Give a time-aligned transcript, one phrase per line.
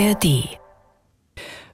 [0.00, 0.48] ARD.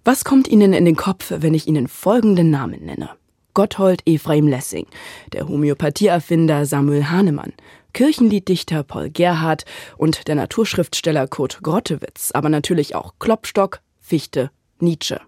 [0.04, 3.10] Was kommt Ihnen in den Kopf, wenn ich Ihnen folgenden Namen nenne?
[3.54, 4.86] Gotthold Ephraim Lessing,
[5.32, 7.52] der Homöopathieerfinder Samuel Hahnemann,
[7.92, 9.64] Kirchenlieddichter Paul Gerhardt
[9.96, 14.50] und der Naturschriftsteller Kurt Grottewitz, aber natürlich auch Klopstock, Fichte,
[14.80, 15.20] Nietzsche.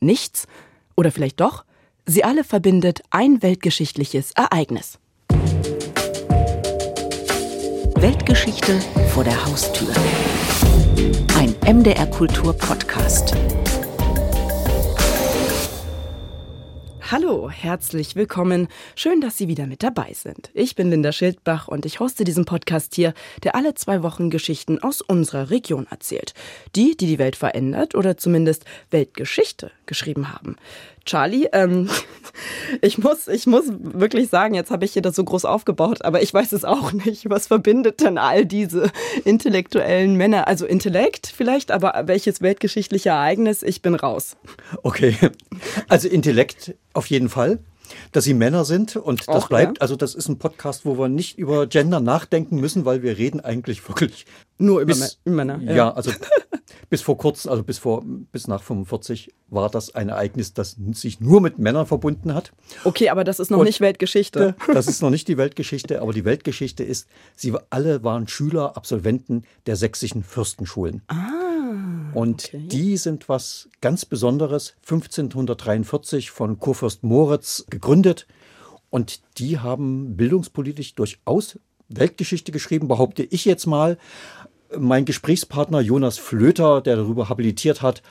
[0.00, 0.46] Nichts?
[0.96, 1.66] Oder vielleicht doch?
[2.06, 4.98] Sie alle verbindet ein weltgeschichtliches Ereignis.
[7.94, 8.80] Weltgeschichte
[9.12, 9.92] vor der Haustür.
[11.68, 13.34] MDR Kultur Podcast.
[17.10, 18.68] Hallo, herzlich willkommen.
[18.96, 20.50] Schön, dass Sie wieder mit dabei sind.
[20.54, 23.12] Ich bin Linda Schildbach und ich hoste diesen Podcast hier,
[23.42, 26.32] der alle zwei Wochen Geschichten aus unserer Region erzählt.
[26.74, 30.56] Die, die die Welt verändert oder zumindest Weltgeschichte geschrieben haben.
[31.08, 31.88] Charlie, ähm,
[32.82, 36.20] ich muss, ich muss wirklich sagen, jetzt habe ich hier das so groß aufgebaut, aber
[36.22, 37.30] ich weiß es auch nicht.
[37.30, 38.90] Was verbindet denn all diese
[39.24, 40.46] intellektuellen Männer?
[40.48, 43.62] Also Intellekt vielleicht, aber welches weltgeschichtliche Ereignis?
[43.62, 44.36] Ich bin raus.
[44.82, 45.16] Okay,
[45.88, 47.58] also Intellekt auf jeden Fall
[48.12, 49.80] dass sie Männer sind und das Och, bleibt, ja.
[49.80, 53.40] also das ist ein Podcast, wo wir nicht über Gender nachdenken müssen, weil wir reden
[53.40, 54.26] eigentlich wirklich
[54.58, 55.58] Nur über bis, Mä- Männer.
[55.62, 56.10] Ja, also
[56.90, 61.20] bis vor kurzem, also bis vor bis nach 45 war das ein Ereignis, das sich
[61.20, 62.52] nur mit Männern verbunden hat.
[62.84, 64.54] Okay, aber das ist noch Und- nicht Weltgeschichte.
[64.72, 69.44] Das ist noch nicht die Weltgeschichte, aber die Weltgeschichte ist, sie alle waren Schüler, Absolventen
[69.66, 71.02] der sächsischen Fürstenschulen.
[72.14, 72.66] Und okay.
[72.68, 78.26] die sind was ganz Besonderes, 1543 von Kurfürst Moritz gegründet.
[78.90, 83.98] Und die haben bildungspolitisch durchaus Weltgeschichte geschrieben, behaupte ich jetzt mal.
[84.76, 88.02] Mein Gesprächspartner Jonas Flöter, der darüber habilitiert hat,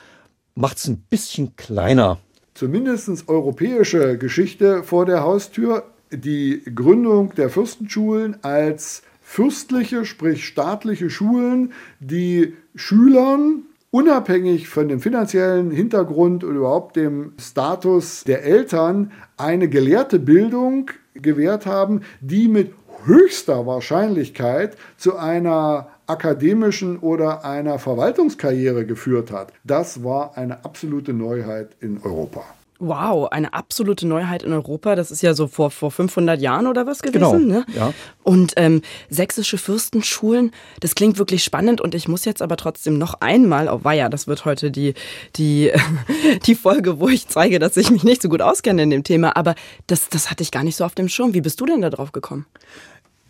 [0.54, 2.18] macht es ein bisschen kleiner.
[2.54, 5.84] zumindest europäische Geschichte vor der Haustür.
[6.10, 15.70] Die Gründung der Fürstenschulen als fürstliche, sprich staatliche Schulen, die Schülern unabhängig von dem finanziellen
[15.70, 22.72] Hintergrund und überhaupt dem Status der Eltern eine gelehrte Bildung gewährt haben, die mit
[23.04, 29.52] höchster Wahrscheinlichkeit zu einer akademischen oder einer Verwaltungskarriere geführt hat.
[29.64, 32.44] Das war eine absolute Neuheit in Europa.
[32.80, 34.94] Wow, eine absolute Neuheit in Europa.
[34.94, 37.18] Das ist ja so vor, vor 500 Jahren oder was gewesen.
[37.18, 37.66] Genau, Ne?
[37.74, 37.92] ja.
[38.22, 41.80] Und ähm, sächsische Fürstenschulen, das klingt wirklich spannend.
[41.80, 44.94] Und ich muss jetzt aber trotzdem noch einmal, oh weia, das wird heute die,
[45.34, 45.72] die,
[46.46, 49.36] die Folge, wo ich zeige, dass ich mich nicht so gut auskenne in dem Thema.
[49.36, 49.56] Aber
[49.88, 51.34] das, das hatte ich gar nicht so auf dem Schirm.
[51.34, 52.46] Wie bist du denn da drauf gekommen?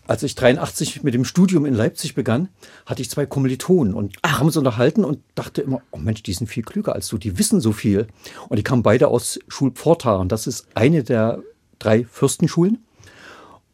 [0.09, 2.49] Als ich 83 mit dem Studium in Leipzig begann,
[2.87, 6.47] hatte ich zwei Kommilitonen und haben uns unterhalten und dachte immer, oh Mensch, die sind
[6.47, 8.07] viel klüger als du, die wissen so viel.
[8.49, 11.43] Und die kamen beide aus Schulpforta das ist eine der
[11.79, 12.79] drei Fürstenschulen.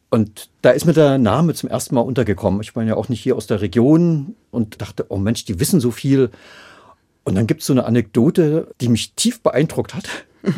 [0.09, 2.59] Und da ist mir der Name zum ersten Mal untergekommen.
[2.59, 5.79] Ich bin ja auch nicht hier aus der Region und dachte, oh Mensch, die wissen
[5.79, 6.31] so viel.
[7.23, 10.09] Und dann gibt es so eine Anekdote, die mich tief beeindruckt hat.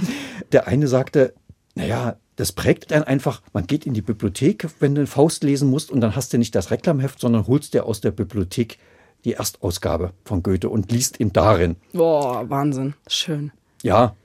[0.51, 1.35] Der eine sagte,
[1.75, 3.42] naja, das prägt einen einfach.
[3.52, 6.56] Man geht in die Bibliothek, wenn du Faust lesen musst, und dann hast du nicht
[6.56, 8.78] das Reklamheft, sondern holst dir aus der Bibliothek
[9.25, 11.75] die Erstausgabe von Goethe und liest ihn darin.
[11.92, 12.94] Boah, Wahnsinn.
[13.08, 13.52] Schön.
[13.84, 14.16] Ja,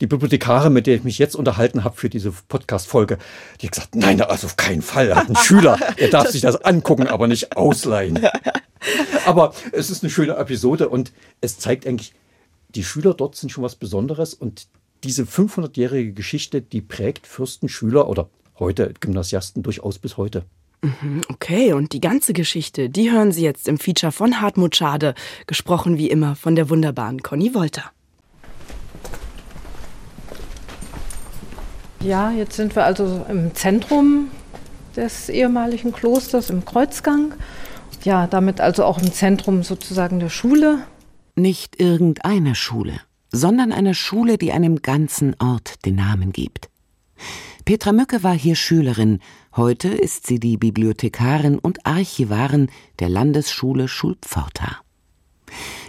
[0.00, 3.18] die Bibliothekare, mit der ich mich jetzt unterhalten habe für diese Podcast-Folge,
[3.60, 5.14] die hat gesagt, nein, also auf keinen Fall.
[5.14, 8.18] Hat einen Schüler, der darf sich das angucken, aber nicht ausleihen.
[9.26, 12.14] Aber es ist eine schöne Episode und es zeigt eigentlich,
[12.70, 14.66] die Schüler dort sind schon was Besonderes und
[15.04, 20.44] diese 500-jährige Geschichte, die prägt Fürstenschüler oder heute Gymnasiasten durchaus bis heute.
[21.28, 25.14] Okay, und die ganze Geschichte, die hören Sie jetzt im Feature von Hartmut Schade,
[25.46, 27.92] gesprochen wie immer von der wunderbaren Conny Wolter.
[32.00, 34.28] Ja, jetzt sind wir also im Zentrum
[34.96, 37.34] des ehemaligen Klosters, im Kreuzgang.
[38.02, 40.78] Ja, damit also auch im Zentrum sozusagen der Schule.
[41.36, 42.94] Nicht irgendeine Schule,
[43.32, 46.68] sondern eine Schule, die einem ganzen Ort den Namen gibt.
[47.64, 49.20] Petra Mücke war hier Schülerin,
[49.56, 54.78] heute ist sie die Bibliothekarin und Archivarin der Landesschule Schulpforta.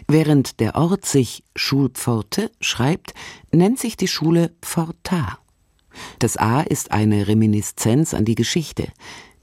[0.08, 3.14] Während der Ort sich Schulpforte schreibt,
[3.52, 5.40] nennt sich die Schule Pforta.
[6.20, 8.88] Das A ist eine Reminiszenz an die Geschichte,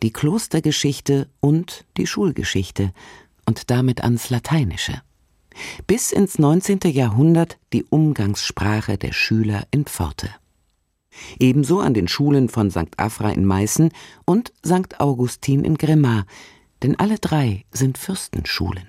[0.02, 2.92] die Klostergeschichte und die Schulgeschichte
[3.46, 5.02] und damit ans Lateinische.
[5.86, 6.80] Bis ins 19.
[6.86, 10.28] Jahrhundert die Umgangssprache der Schüler in Pforte.
[11.38, 12.90] Ebenso an den Schulen von St.
[12.96, 13.90] Afra in Meißen
[14.24, 15.00] und St.
[15.00, 16.24] Augustin in Grimma,
[16.82, 18.88] denn alle drei sind Fürstenschulen.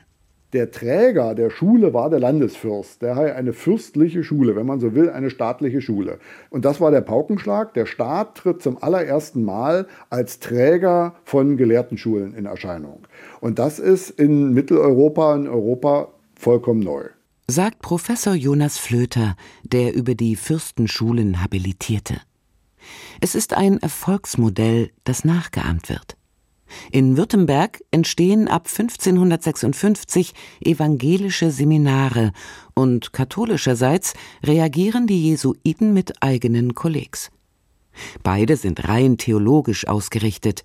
[0.54, 3.02] Der Träger der Schule war der Landesfürst.
[3.02, 6.20] Der hatte eine fürstliche Schule, wenn man so will, eine staatliche Schule.
[6.50, 7.74] Und das war der Paukenschlag.
[7.74, 13.08] Der Staat tritt zum allerersten Mal als Träger von Gelehrtenschulen in Erscheinung.
[13.40, 16.10] Und das ist in Mitteleuropa und Europa
[16.42, 17.10] vollkommen neu.
[17.48, 22.22] sagt Professor Jonas Flöter, der über die Fürstenschulen habilitierte.
[23.20, 26.18] Es ist ein Erfolgsmodell, das nachgeahmt wird.
[26.92, 32.32] In Württemberg entstehen ab 1556 evangelische Seminare
[32.74, 37.30] und katholischerseits reagieren die Jesuiten mit eigenen Kollegs.
[38.24, 40.64] Beide sind rein theologisch ausgerichtet.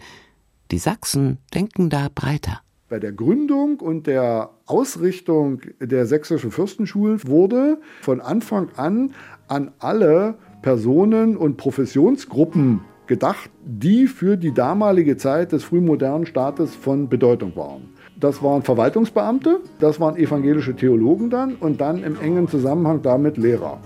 [0.71, 2.61] Die Sachsen denken da breiter.
[2.89, 9.13] Bei der Gründung und der Ausrichtung der sächsischen Fürstenschulen wurde von Anfang an
[9.49, 17.09] an alle Personen und Professionsgruppen gedacht, die für die damalige Zeit des frühmodernen Staates von
[17.09, 17.89] Bedeutung waren.
[18.21, 23.81] Das waren Verwaltungsbeamte, das waren evangelische Theologen dann und dann im engen Zusammenhang damit Lehrer.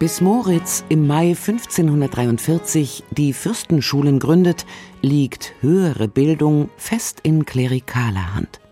[0.00, 4.64] Bis Moritz im Mai 1543 die Fürstenschulen gründet,
[5.02, 8.62] liegt höhere Bildung fest in klerikaler Hand.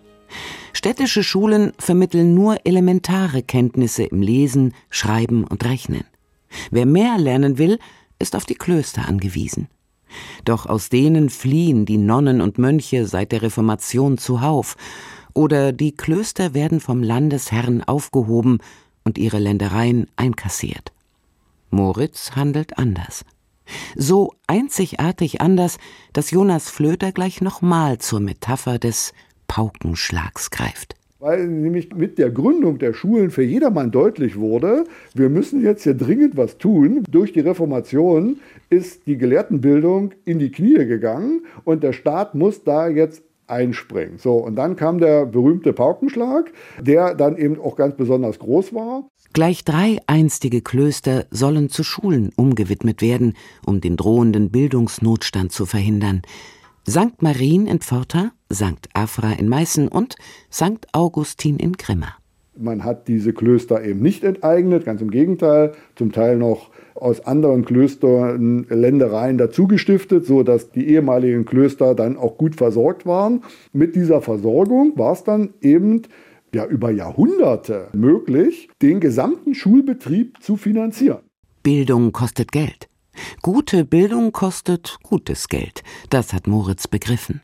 [0.73, 6.05] Städtische Schulen vermitteln nur elementare Kenntnisse im Lesen, Schreiben und Rechnen.
[6.71, 7.79] Wer mehr lernen will,
[8.19, 9.69] ist auf die Klöster angewiesen.
[10.47, 14.79] Doch aus denen fliehen die Nonnen und Mönche seit der Reformation zuhauf,
[15.35, 18.61] oder die Klöster werden vom Landesherrn aufgehoben
[19.05, 20.95] und ihre Ländereien einkassiert.
[21.71, 23.25] Moritz handelt anders.
[23.97, 25.79] So einzigartig anders,
[26.13, 29.13] dass Jonas Flöter gleich nochmal zur Metapher des
[29.47, 30.95] Paukenschlags greift.
[31.21, 34.85] Weil nämlich mit der Gründung der Schulen für jedermann deutlich wurde,
[35.15, 37.03] wir müssen jetzt hier dringend was tun.
[37.11, 38.39] Durch die Reformation
[38.71, 44.19] ist die Gelehrtenbildung in die Knie gegangen und der Staat muss da jetzt einspringen.
[44.19, 49.09] So, und dann kam der berühmte Paukenschlag, der dann eben auch ganz besonders groß war.
[49.33, 53.35] Gleich drei einstige Klöster sollen zu Schulen umgewidmet werden,
[53.67, 56.23] um den drohenden Bildungsnotstand zu verhindern.
[56.89, 57.21] St.
[57.21, 58.89] Marien in Pforta, St.
[58.95, 60.17] Afra in Meißen und
[60.51, 60.87] St.
[60.93, 62.18] Augustin in Grimma.
[62.61, 67.65] Man hat diese Klöster eben nicht enteignet, ganz im Gegenteil, zum Teil noch aus anderen
[67.65, 73.43] Klöstern Ländereien dazugestiftet, sodass die ehemaligen Klöster dann auch gut versorgt waren.
[73.73, 76.03] Mit dieser Versorgung war es dann eben
[76.55, 81.21] ja über Jahrhunderte möglich, den gesamten Schulbetrieb zu finanzieren.
[81.63, 82.89] Bildung kostet Geld.
[83.43, 87.41] Gute Bildung kostet gutes Geld, das hat Moritz begriffen.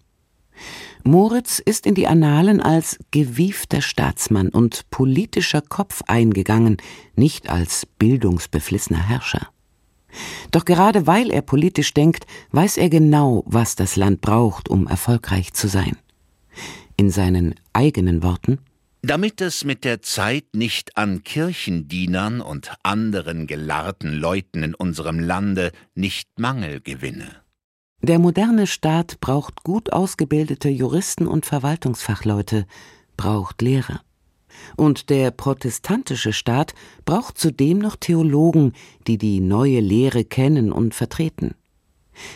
[1.04, 6.78] Moritz ist in die Annalen als gewiefter Staatsmann und politischer Kopf eingegangen,
[7.14, 9.48] nicht als bildungsbeflissener Herrscher.
[10.50, 15.52] Doch gerade weil er politisch denkt, weiß er genau, was das Land braucht, um erfolgreich
[15.52, 15.96] zu sein.
[16.96, 18.58] In seinen eigenen Worten
[19.06, 25.72] damit es mit der Zeit nicht an Kirchendienern und anderen gelahrten Leuten in unserem Lande
[25.94, 27.43] nicht Mangel gewinne.
[28.04, 32.66] Der moderne Staat braucht gut ausgebildete Juristen und Verwaltungsfachleute,
[33.16, 34.02] braucht Lehrer.
[34.76, 36.74] Und der protestantische Staat
[37.06, 38.74] braucht zudem noch Theologen,
[39.06, 41.54] die die neue Lehre kennen und vertreten.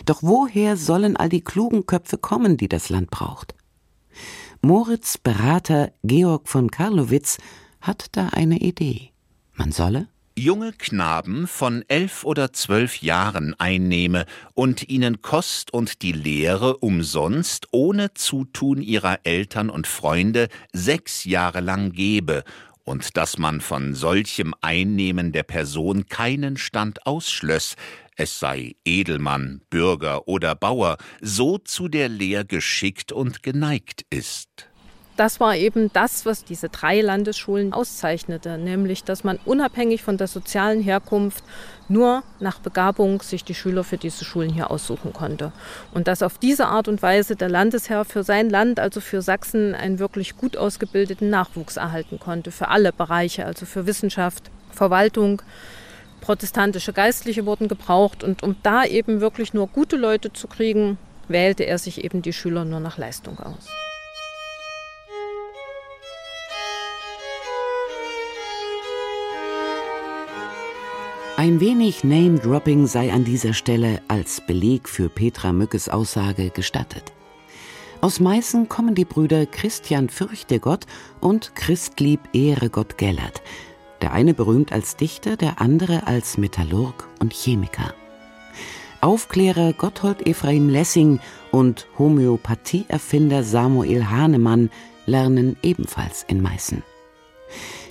[0.06, 3.55] Doch woher sollen all die klugen Köpfe kommen, die das Land braucht?
[4.62, 7.37] Moritz Berater Georg von Karlowitz
[7.82, 9.11] hat da eine Idee.
[9.55, 14.25] Man solle junge Knaben von elf oder zwölf Jahren einnehme
[14.55, 21.60] und ihnen Kost und die Lehre umsonst ohne Zutun ihrer Eltern und Freunde sechs Jahre
[21.60, 22.44] lang gebe
[22.84, 27.74] und dass man von solchem Einnehmen der Person keinen Stand ausschlöss,
[28.17, 34.68] es sei Edelmann, Bürger oder Bauer, so zu der Lehr geschickt und geneigt ist.
[35.19, 40.29] Das war eben das, was diese drei Landesschulen auszeichnete, nämlich dass man unabhängig von der
[40.29, 41.43] sozialen Herkunft
[41.89, 45.51] nur nach Begabung sich die Schüler für diese Schulen hier aussuchen konnte.
[45.93, 49.75] Und dass auf diese Art und Weise der Landesherr für sein Land, also für Sachsen,
[49.75, 55.43] einen wirklich gut ausgebildeten Nachwuchs erhalten konnte, für alle Bereiche, also für Wissenschaft, Verwaltung,
[56.20, 60.96] protestantische Geistliche wurden gebraucht und um da eben wirklich nur gute Leute zu kriegen,
[61.27, 63.67] wählte er sich eben die Schüler nur nach Leistung aus.
[71.48, 77.14] Ein wenig Name-Dropping sei an dieser Stelle als Beleg für Petra Mückes Aussage gestattet.
[78.02, 80.84] Aus Meißen kommen die Brüder Christian Fürchtegott
[81.20, 83.40] und Christlieb Ehregott Gellert,
[84.02, 87.94] der eine berühmt als Dichter, der andere als Metallurg und Chemiker.
[89.00, 91.19] Aufklärer Gotthold Ephraim Lessing
[91.50, 94.69] und Homöopathieerfinder Samuel Hahnemann
[95.06, 96.82] lernen ebenfalls in Meißen.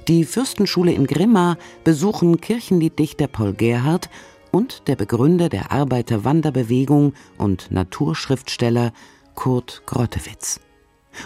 [0.07, 4.09] Die Fürstenschule in Grimma besuchen Kirchenlieddichter Paul Gerhardt
[4.51, 8.93] und der Begründer der Arbeiterwanderbewegung und Naturschriftsteller
[9.35, 10.61] Kurt Grottewitz.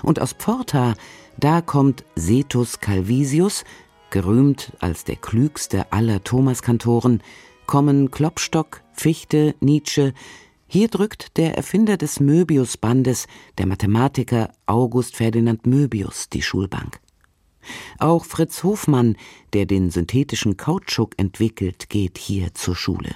[0.01, 0.95] Und aus Pforta,
[1.37, 3.65] da kommt Setus Calvisius,
[4.09, 7.21] gerühmt als der klügste aller Thomaskantoren,
[7.67, 10.13] kommen Klopstock, Fichte, Nietzsche,
[10.65, 13.27] hier drückt der Erfinder des Möbius-Bandes,
[13.59, 16.99] der Mathematiker August Ferdinand Möbius, die Schulbank.
[17.99, 19.15] Auch Fritz Hofmann,
[19.53, 23.15] der den synthetischen Kautschuk entwickelt, geht hier zur Schule.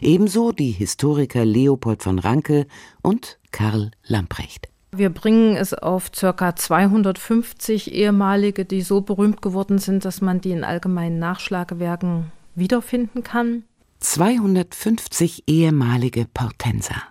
[0.00, 2.66] Ebenso die Historiker Leopold von Ranke
[3.02, 4.68] und Karl Lamprecht.
[4.90, 6.56] Wir bringen es auf ca.
[6.56, 13.64] 250 ehemalige, die so berühmt geworden sind, dass man die in allgemeinen Nachschlagewerken wiederfinden kann.
[14.00, 17.02] 250 ehemalige Portenser.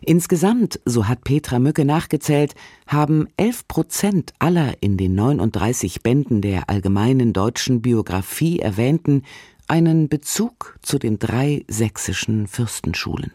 [0.00, 2.54] Insgesamt, so hat Petra Mücke nachgezählt,
[2.86, 9.22] haben 11 Prozent aller in den 39 Bänden der allgemeinen deutschen Biografie erwähnten
[9.66, 13.32] einen Bezug zu den drei sächsischen Fürstenschulen.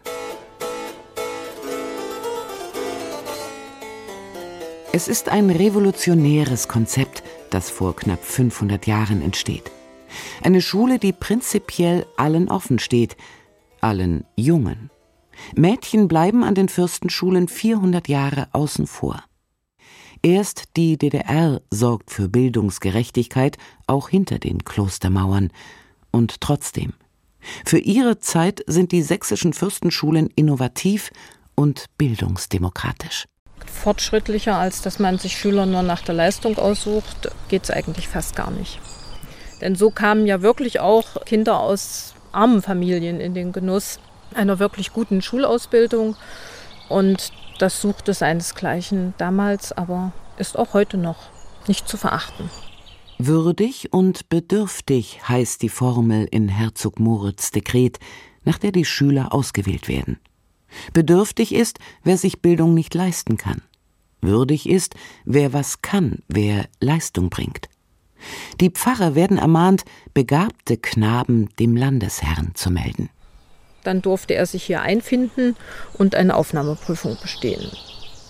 [4.92, 9.70] Es ist ein revolutionäres Konzept, das vor knapp 500 Jahren entsteht.
[10.42, 13.16] Eine Schule, die prinzipiell allen offen steht,
[13.80, 14.90] allen Jungen.
[15.56, 19.22] Mädchen bleiben an den Fürstenschulen 400 Jahre außen vor.
[20.22, 25.50] Erst die DDR sorgt für Bildungsgerechtigkeit auch hinter den Klostermauern.
[26.10, 26.94] Und trotzdem.
[27.66, 31.10] Für ihre Zeit sind die sächsischen Fürstenschulen innovativ
[31.54, 33.26] und bildungsdemokratisch.
[33.66, 38.34] Fortschrittlicher, als dass man sich Schüler nur nach der Leistung aussucht, geht es eigentlich fast
[38.34, 38.80] gar nicht.
[39.60, 43.98] Denn so kamen ja wirklich auch Kinder aus armen Familien in den Genuss
[44.36, 46.16] einer wirklich guten Schulausbildung.
[46.88, 51.30] Und das suchte seinesgleichen damals, aber ist auch heute noch
[51.68, 52.50] nicht zu verachten.
[53.18, 57.98] Würdig und bedürftig heißt die Formel in Herzog Moritz Dekret,
[58.44, 60.18] nach der die Schüler ausgewählt werden.
[60.92, 63.62] Bedürftig ist, wer sich Bildung nicht leisten kann.
[64.20, 67.68] Würdig ist, wer was kann, wer Leistung bringt.
[68.60, 73.10] Die Pfarrer werden ermahnt, begabte Knaben dem Landesherrn zu melden.
[73.84, 75.56] Dann durfte er sich hier einfinden
[75.96, 77.70] und eine Aufnahmeprüfung bestehen.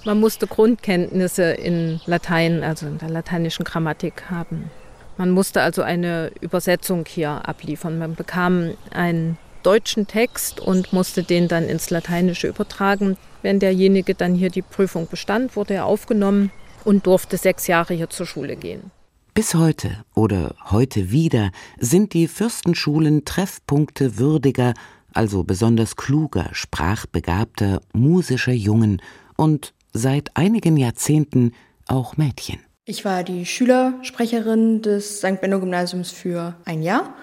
[0.05, 4.71] Man musste Grundkenntnisse in Latein, also in der lateinischen Grammatik haben.
[5.17, 7.99] Man musste also eine Übersetzung hier abliefern.
[7.99, 13.17] Man bekam einen deutschen Text und musste den dann ins Lateinische übertragen.
[13.43, 16.51] Wenn derjenige dann hier die Prüfung bestand, wurde er aufgenommen
[16.85, 18.91] und durfte sechs Jahre hier zur Schule gehen.
[19.33, 24.75] Bis heute oder heute wieder sind die Fürstenschulen Treffpunkte würdiger,
[25.15, 29.01] also besonders kluger, sprachbegabter, musischer Jungen
[29.37, 31.53] und seit einigen Jahrzehnten
[31.87, 32.61] auch Mädchen.
[32.85, 35.41] Ich war die Schülersprecherin des St.
[35.41, 37.15] Benno Gymnasiums für ein Jahr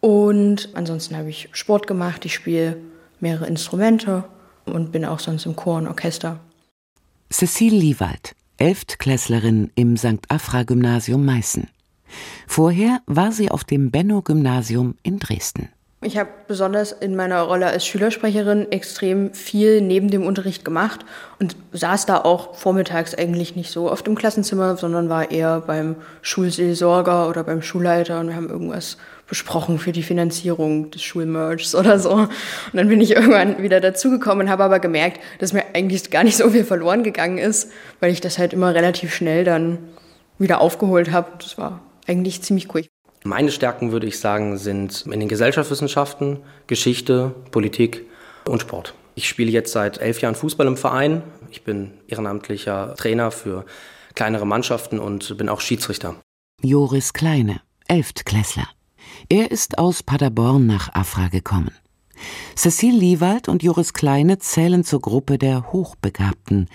[0.00, 2.76] und ansonsten habe ich Sport gemacht, ich spiele
[3.20, 4.24] mehrere Instrumente
[4.66, 6.40] und bin auch sonst im Chor und Orchester.
[7.30, 10.20] Cecile Liewald Elftklässlerin im St.
[10.28, 11.68] Afra-Gymnasium Meißen.
[12.46, 15.68] Vorher war sie auf dem Benno-Gymnasium in Dresden.
[16.02, 21.06] Ich habe besonders in meiner Rolle als Schülersprecherin extrem viel neben dem Unterricht gemacht
[21.40, 25.96] und saß da auch vormittags eigentlich nicht so oft im Klassenzimmer, sondern war eher beim
[26.20, 31.98] Schulseelsorger oder beim Schulleiter und wir haben irgendwas besprochen für die Finanzierung des Schulmerchs oder
[31.98, 32.12] so.
[32.12, 32.30] Und
[32.74, 36.36] dann bin ich irgendwann wieder dazugekommen und habe aber gemerkt, dass mir eigentlich gar nicht
[36.36, 39.78] so viel verloren gegangen ist, weil ich das halt immer relativ schnell dann
[40.38, 41.30] wieder aufgeholt habe.
[41.38, 42.84] Das war eigentlich ziemlich cool.
[43.26, 48.04] Meine Stärken, würde ich sagen, sind in den Gesellschaftswissenschaften, Geschichte, Politik
[48.46, 48.94] und Sport.
[49.16, 51.22] Ich spiele jetzt seit elf Jahren Fußball im Verein.
[51.50, 53.64] Ich bin ehrenamtlicher Trainer für
[54.14, 56.14] kleinere Mannschaften und bin auch Schiedsrichter.
[56.62, 58.68] Joris Kleine, Elftklässler.
[59.28, 61.72] Er ist aus Paderborn nach Afra gekommen.
[62.54, 66.68] Cecile Liewald und Joris Kleine zählen zur Gruppe der Hochbegabten,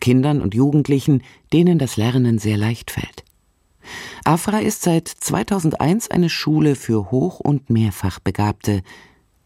[0.00, 1.22] Kindern und Jugendlichen,
[1.54, 3.23] denen das Lernen sehr leicht fällt.
[4.24, 8.82] Afra ist seit 2001 eine Schule für Hoch- und Mehrfachbegabte,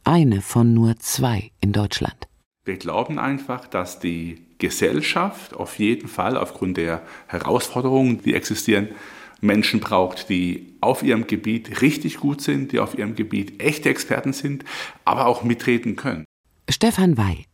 [0.05, 2.29] eine von nur zwei in Deutschland.
[2.65, 8.89] Wir glauben einfach, dass die Gesellschaft auf jeden Fall aufgrund der Herausforderungen, die existieren,
[9.41, 14.33] Menschen braucht, die auf ihrem Gebiet richtig gut sind, die auf ihrem Gebiet echte Experten
[14.33, 14.65] sind,
[15.05, 16.25] aber auch mitreden können.
[16.69, 17.47] Stefan Wey,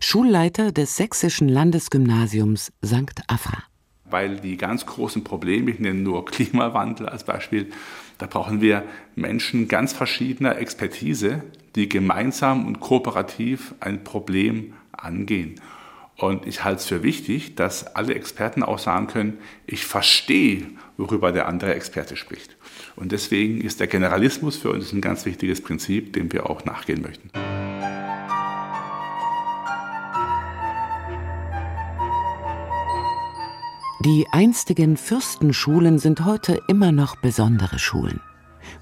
[0.00, 3.22] Schulleiter des Sächsischen Landesgymnasiums St.
[3.26, 3.69] Afra.
[4.10, 7.70] Weil die ganz großen Probleme, ich nenne nur Klimawandel als Beispiel,
[8.18, 8.82] da brauchen wir
[9.16, 11.42] Menschen ganz verschiedener Expertise,
[11.74, 15.54] die gemeinsam und kooperativ ein Problem angehen.
[16.16, 20.66] Und ich halte es für wichtig, dass alle Experten auch sagen können, ich verstehe,
[20.98, 22.56] worüber der andere Experte spricht.
[22.94, 27.00] Und deswegen ist der Generalismus für uns ein ganz wichtiges Prinzip, dem wir auch nachgehen
[27.00, 27.30] möchten.
[34.02, 38.22] Die einstigen Fürstenschulen sind heute immer noch besondere Schulen.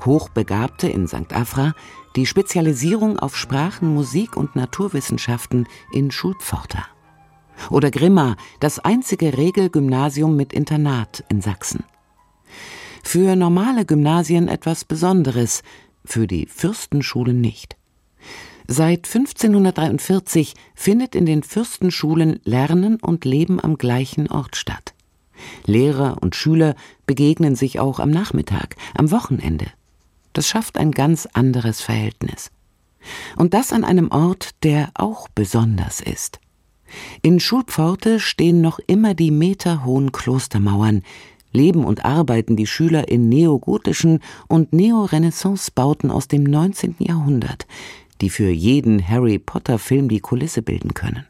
[0.04, 1.32] Hochbegabte in St.
[1.32, 1.74] Afra,
[2.14, 6.86] die Spezialisierung auf Sprachen, Musik und Naturwissenschaften in Schulpforta.
[7.68, 11.82] Oder Grimma, das einzige Regelgymnasium mit Internat in Sachsen.
[13.02, 15.64] Für normale Gymnasien etwas Besonderes,
[16.04, 17.76] für die Fürstenschulen nicht.
[18.68, 24.94] Seit 1543 findet in den Fürstenschulen Lernen und Leben am gleichen Ort statt.
[25.66, 26.74] Lehrer und Schüler
[27.06, 29.66] begegnen sich auch am Nachmittag, am Wochenende.
[30.32, 32.50] Das schafft ein ganz anderes Verhältnis.
[33.36, 36.40] Und das an einem Ort, der auch besonders ist.
[37.22, 41.02] In Schulpforte stehen noch immer die meterhohen Klostermauern,
[41.52, 46.96] leben und arbeiten die Schüler in neogotischen und Neorenaissance-Bauten aus dem 19.
[46.98, 47.66] Jahrhundert,
[48.20, 51.26] die für jeden Harry Potter-Film die Kulisse bilden können.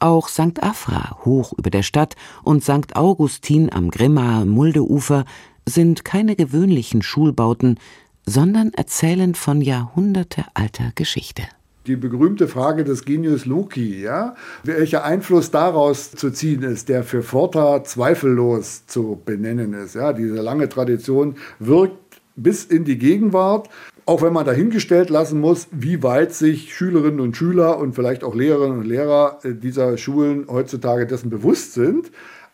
[0.00, 0.62] Auch St.
[0.62, 2.14] Afra, hoch über der Stadt,
[2.44, 2.94] und St.
[2.94, 5.24] Augustin am Grimmaer Muldeufer
[5.66, 7.78] sind keine gewöhnlichen Schulbauten,
[8.24, 11.42] sondern erzählen von jahrhundertealter Geschichte
[11.88, 17.22] die berühmte Frage des Genius Loci, ja, welcher Einfluss daraus zu ziehen ist, der für
[17.22, 19.94] Forta zweifellos zu benennen ist.
[19.94, 23.68] Ja, diese lange Tradition wirkt bis in die Gegenwart,
[24.08, 28.34] auch wenn man dahingestellt lassen muss, wie weit sich Schülerinnen und Schüler und vielleicht auch
[28.34, 32.10] Lehrerinnen und Lehrer dieser Schulen heutzutage dessen bewusst sind.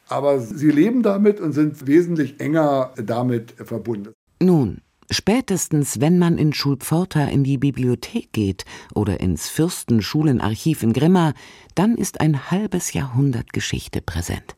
[0.08, 4.12] Aber sie leben damit und sind wesentlich enger damit verbunden.
[4.42, 4.80] Nun,
[5.10, 11.34] Spätestens, wenn man in Schulpforta in die Bibliothek geht oder ins Fürstenschulenarchiv in Grimma,
[11.74, 14.56] dann ist ein halbes Jahrhundert Geschichte präsent.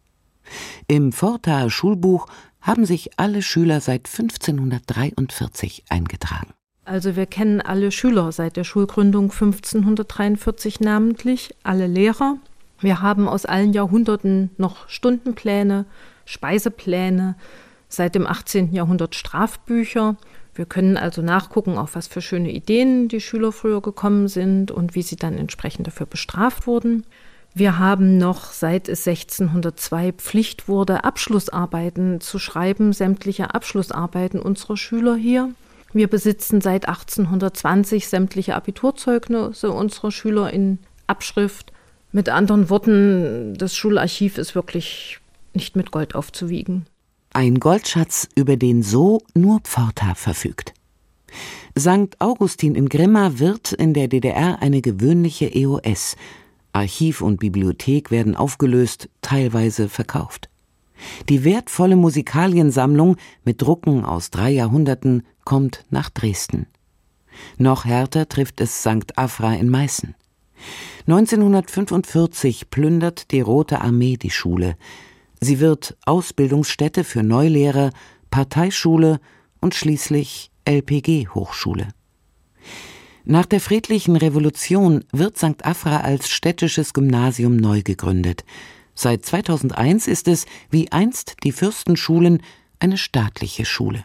[0.86, 2.28] Im Pforta Schulbuch
[2.60, 6.54] haben sich alle Schüler seit 1543 eingetragen.
[6.86, 12.38] Also wir kennen alle Schüler seit der Schulgründung 1543 namentlich, alle Lehrer.
[12.80, 15.84] Wir haben aus allen Jahrhunderten noch Stundenpläne,
[16.24, 17.34] Speisepläne,
[17.88, 18.72] seit dem 18.
[18.72, 20.16] Jahrhundert Strafbücher
[20.56, 24.94] wir können also nachgucken, auf was für schöne Ideen die Schüler früher gekommen sind und
[24.94, 27.04] wie sie dann entsprechend dafür bestraft wurden.
[27.54, 35.14] Wir haben noch seit es 1602 Pflicht wurde, Abschlussarbeiten zu schreiben, sämtliche Abschlussarbeiten unserer Schüler
[35.14, 35.50] hier.
[35.96, 41.72] Wir besitzen seit 1820 sämtliche Abiturzeugnisse unserer Schüler in Abschrift.
[42.12, 45.20] Mit anderen Worten, das Schularchiv ist wirklich
[45.54, 46.84] nicht mit Gold aufzuwiegen.
[47.32, 50.74] Ein Goldschatz, über den so nur Pforta verfügt.
[51.78, 52.14] St.
[52.18, 56.16] Augustin in Grimma wird in der DDR eine gewöhnliche EOS.
[56.74, 60.50] Archiv und Bibliothek werden aufgelöst, teilweise verkauft.
[61.28, 66.66] Die wertvolle Musikaliensammlung mit Drucken aus drei Jahrhunderten kommt nach Dresden.
[67.58, 69.16] Noch härter trifft es St.
[69.16, 70.14] Afra in Meißen.
[71.06, 74.76] 1945 plündert die Rote Armee die Schule.
[75.40, 77.90] Sie wird Ausbildungsstätte für Neulehrer,
[78.30, 79.20] Parteischule
[79.60, 81.88] und schließlich LPG-Hochschule.
[83.24, 85.64] Nach der friedlichen Revolution wird St.
[85.64, 88.44] Afra als städtisches Gymnasium neu gegründet.
[88.98, 92.42] Seit 2001 ist es, wie einst die Fürstenschulen,
[92.78, 94.04] eine staatliche Schule.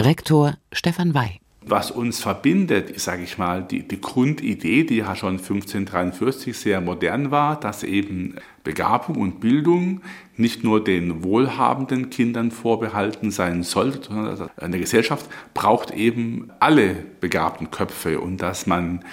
[0.00, 5.38] Rektor Stefan Wey was uns verbindet, sage ich mal, die, die Grundidee, die ja schon
[5.38, 10.02] 1543 sehr modern war, dass eben Begabung und Bildung
[10.36, 17.70] nicht nur den wohlhabenden Kindern vorbehalten sein sollte, sondern eine Gesellschaft braucht eben alle begabten
[17.70, 19.04] Köpfe und dass man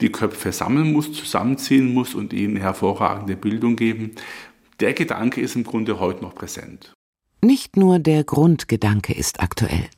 [0.00, 4.12] die Köpfe sammeln muss, zusammenziehen muss und ihnen hervorragende Bildung geben.
[4.80, 6.92] Der Gedanke ist im Grunde heute noch präsent.
[7.40, 9.88] Nicht nur der Grundgedanke ist aktuell.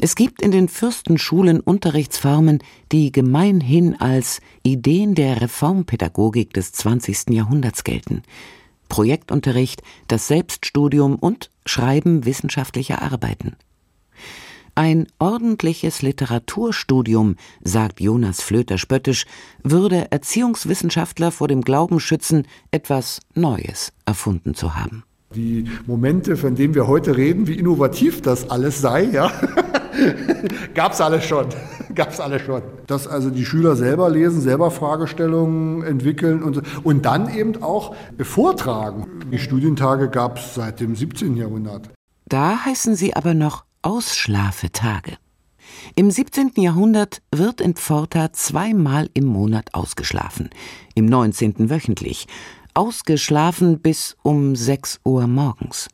[0.00, 2.58] Es gibt in den Fürstenschulen Unterrichtsformen,
[2.90, 7.30] die gemeinhin als Ideen der Reformpädagogik des 20.
[7.30, 8.22] Jahrhunderts gelten.
[8.88, 13.56] Projektunterricht, das Selbststudium und Schreiben wissenschaftlicher Arbeiten.
[14.74, 19.26] Ein ordentliches Literaturstudium, sagt Jonas Flöter spöttisch,
[19.62, 25.04] würde Erziehungswissenschaftler vor dem Glauben schützen, etwas Neues erfunden zu haben.
[25.34, 29.30] Die Momente, von denen wir heute reden, wie innovativ das alles sei, ja,
[30.74, 31.46] gab es alles schon.
[31.94, 32.62] Gab's alles schon.
[32.86, 39.06] Dass also die Schüler selber lesen, selber Fragestellungen entwickeln und, und dann eben auch vortragen.
[39.30, 41.36] Die Studientage gab es seit dem 17.
[41.36, 41.90] Jahrhundert.
[42.26, 45.18] Da heißen sie aber noch Ausschlafetage.
[45.96, 46.52] Im 17.
[46.56, 50.50] Jahrhundert wird in Pforta zweimal im Monat ausgeschlafen,
[50.94, 51.68] im 19.
[51.68, 52.28] wöchentlich
[52.74, 55.88] ausgeschlafen bis um sechs Uhr morgens.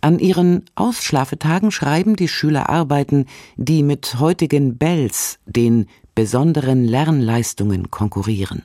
[0.00, 8.64] An ihren Ausschlafetagen schreiben die Schüler Arbeiten, die mit heutigen Bells, den besonderen Lernleistungen, konkurrieren.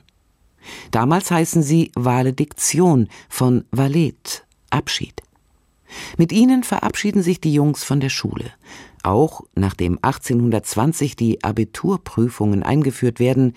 [0.90, 5.17] Damals heißen sie Valediktion von Valet, Abschied.
[6.16, 8.46] Mit ihnen verabschieden sich die Jungs von der Schule.
[9.02, 13.54] Auch nachdem 1820 die Abiturprüfungen eingeführt werden,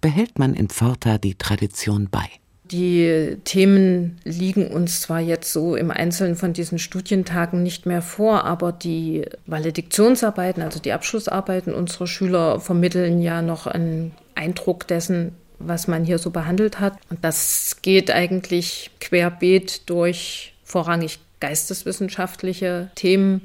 [0.00, 2.28] behält man in Pforta die Tradition bei.
[2.70, 8.44] Die Themen liegen uns zwar jetzt so im Einzelnen von diesen Studientagen nicht mehr vor,
[8.44, 15.88] aber die Valediktionsarbeiten, also die Abschlussarbeiten unserer Schüler vermitteln ja noch einen Eindruck dessen, was
[15.88, 16.98] man hier so behandelt hat.
[17.10, 23.42] Und das geht eigentlich querbeet durch vorrangig geisteswissenschaftliche Themen,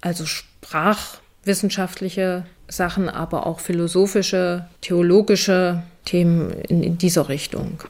[0.00, 7.82] also sprachwissenschaftliche Sachen, aber auch philosophische, theologische Themen in, in dieser Richtung.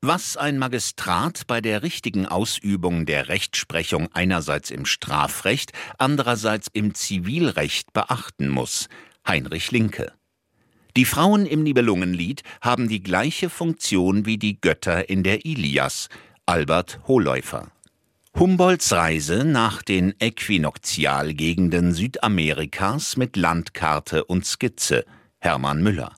[0.00, 7.92] Was ein Magistrat bei der richtigen Ausübung der Rechtsprechung einerseits im Strafrecht, andererseits im Zivilrecht
[7.92, 8.88] beachten muss.
[9.28, 10.10] Heinrich Linke.
[10.96, 16.08] Die Frauen im Nibelungenlied haben die gleiche Funktion wie die Götter in der Ilias.
[16.46, 17.71] Albert Hohläufer.
[18.38, 25.04] Humboldts Reise nach den Äquinoktialgegenden Südamerikas mit Landkarte und Skizze.
[25.38, 26.14] Hermann Müller.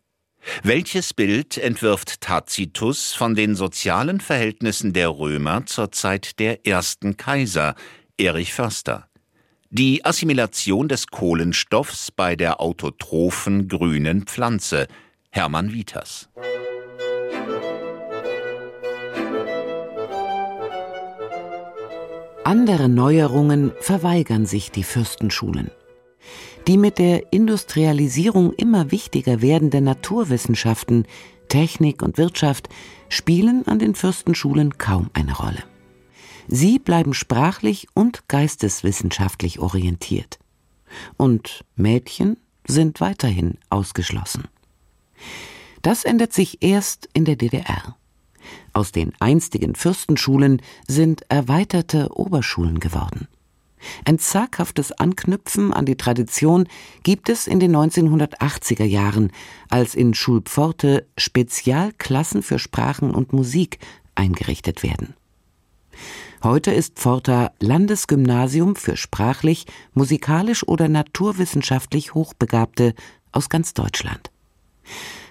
[0.62, 7.74] Welches Bild entwirft Tacitus von den sozialen Verhältnissen der Römer zur Zeit der ersten Kaiser?
[8.16, 9.09] Erich Förster.
[9.70, 14.87] Die Assimilation des Kohlenstoffs bei der autotrophen grünen Pflanze.
[15.31, 16.29] Hermann Wieters.
[22.44, 25.70] Andere Neuerungen verweigern sich die Fürstenschulen.
[26.66, 31.07] Die mit der Industrialisierung immer wichtiger werdenden Naturwissenschaften,
[31.48, 32.68] Technik und Wirtschaft
[33.09, 35.64] spielen an den Fürstenschulen kaum eine Rolle.
[36.46, 40.38] Sie bleiben sprachlich und geisteswissenschaftlich orientiert.
[41.16, 44.48] Und Mädchen sind weiterhin ausgeschlossen.
[45.80, 47.96] Das ändert sich erst in der DDR.
[48.74, 53.28] Aus den einstigen Fürstenschulen sind erweiterte Oberschulen geworden.
[54.04, 56.66] Ein zaghaftes Anknüpfen an die Tradition
[57.04, 59.30] gibt es in den 1980er Jahren,
[59.68, 63.78] als in Schulpforte Spezialklassen für Sprachen und Musik
[64.16, 65.14] eingerichtet werden.
[66.42, 72.94] Heute ist Pforta Landesgymnasium für sprachlich, musikalisch oder naturwissenschaftlich Hochbegabte
[73.30, 74.30] aus ganz Deutschland.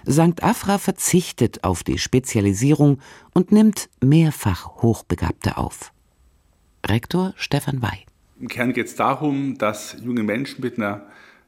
[0.08, 0.42] St.
[0.42, 3.00] Afra verzichtet auf die Spezialisierung
[3.32, 5.92] und nimmt mehrfach Hochbegabte auf.
[6.86, 8.04] Rektor Stefan Wey.
[8.40, 11.06] Im Kern geht es darum, dass junge Menschen mit einer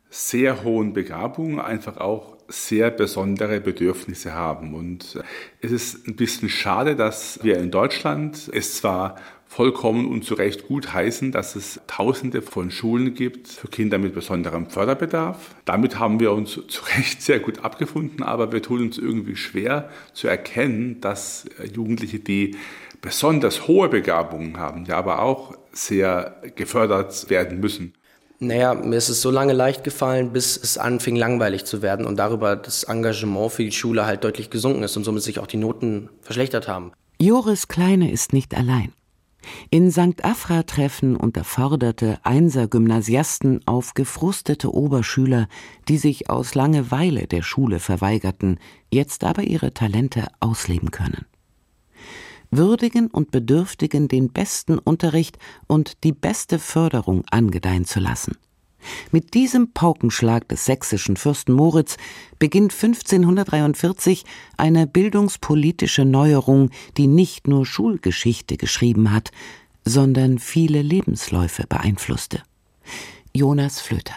[0.09, 4.75] sehr hohen Begabung einfach auch sehr besondere Bedürfnisse haben.
[4.75, 5.21] Und
[5.61, 9.17] es ist ein bisschen schade, dass wir in Deutschland es zwar
[9.49, 14.15] vollkommen und zu Recht gut heißen, dass es Tausende von Schulen gibt für Kinder mit
[14.15, 15.55] besonderem Förderbedarf.
[15.65, 19.89] Damit haben wir uns zu Recht sehr gut abgefunden, aber wir tun uns irgendwie schwer
[20.13, 22.57] zu erkennen, dass Jugendliche, die
[23.01, 27.95] besonders hohe Begabungen haben, ja aber auch sehr gefördert werden müssen.
[28.39, 32.17] Naja, mir ist es so lange leicht gefallen, bis es anfing langweilig zu werden und
[32.17, 35.57] darüber das Engagement für die Schule halt deutlich gesunken ist und somit sich auch die
[35.57, 36.93] Noten verschlechtert haben.
[37.19, 38.93] Joris Kleine ist nicht allein.
[39.71, 40.25] In St.
[40.25, 45.49] Afra treffen unterforderte Einser-Gymnasiasten auf gefrustete Oberschüler,
[45.89, 48.59] die sich aus Langeweile der Schule verweigerten,
[48.93, 51.27] jetzt aber ihre Talente ausleben können
[52.51, 58.37] würdigen und Bedürftigen den besten Unterricht und die beste Förderung angedeihen zu lassen.
[59.11, 61.97] Mit diesem Paukenschlag des sächsischen Fürsten Moritz
[62.39, 64.25] beginnt 1543
[64.57, 69.31] eine bildungspolitische Neuerung, die nicht nur Schulgeschichte geschrieben hat,
[69.85, 72.43] sondern viele Lebensläufe beeinflusste.
[73.33, 74.17] Jonas Flöter.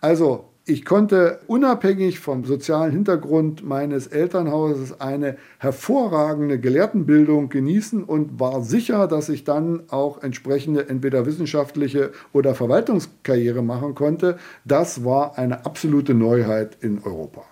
[0.00, 8.62] Also ich konnte unabhängig vom sozialen Hintergrund meines Elternhauses eine hervorragende Gelehrtenbildung genießen und war
[8.62, 14.38] sicher, dass ich dann auch entsprechende entweder wissenschaftliche oder Verwaltungskarriere machen konnte.
[14.64, 17.42] Das war eine absolute Neuheit in Europa.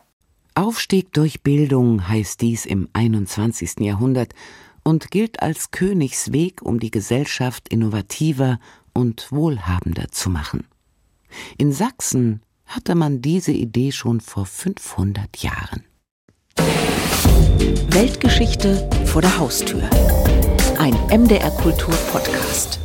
[0.55, 3.81] Aufstieg durch Bildung heißt dies im 21.
[3.81, 4.33] Jahrhundert
[4.85, 8.61] und gilt als Königsweg, um die Gesellschaft innovativer
[8.93, 10.69] und wohlhabender zu machen.
[11.59, 15.85] In Sachsen hatte man diese Idee schon vor 500 Jahren.
[17.91, 19.83] Weltgeschichte vor der Haustür.
[20.79, 22.79] Ein MDR Kultur Podcast.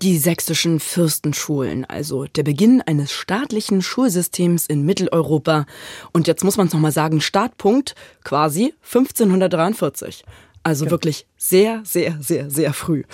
[0.00, 5.66] Die sächsischen Fürstenschulen, also der Beginn eines staatlichen Schulsystems in Mitteleuropa.
[6.12, 10.24] Und jetzt muss man es nochmal sagen, Startpunkt quasi 1543.
[10.62, 10.92] Also genau.
[10.92, 13.04] wirklich sehr, sehr, sehr, sehr früh.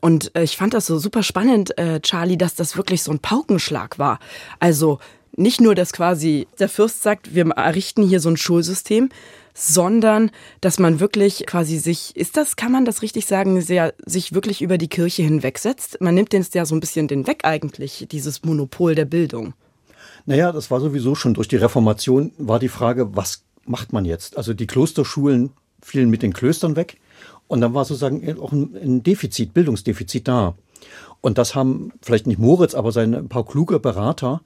[0.00, 3.18] Und äh, ich fand das so super spannend, äh, Charlie, dass das wirklich so ein
[3.18, 4.18] Paukenschlag war.
[4.58, 4.98] Also
[5.36, 9.08] nicht nur, dass quasi der Fürst sagt, wir errichten hier so ein Schulsystem,
[9.54, 14.32] sondern dass man wirklich quasi sich, ist das, kann man das richtig sagen, sehr, sich
[14.32, 16.00] wirklich über die Kirche hinwegsetzt?
[16.00, 19.54] Man nimmt den ja so ein bisschen den weg eigentlich, dieses Monopol der Bildung.
[20.26, 24.36] Naja, das war sowieso schon durch die Reformation, war die Frage, was macht man jetzt?
[24.36, 25.50] Also die Klosterschulen
[25.82, 26.98] fielen mit den Klöstern weg
[27.48, 30.54] und dann war sozusagen auch ein Defizit, Bildungsdefizit da.
[31.20, 34.40] Und das haben vielleicht nicht Moritz, aber seine ein paar kluge Berater,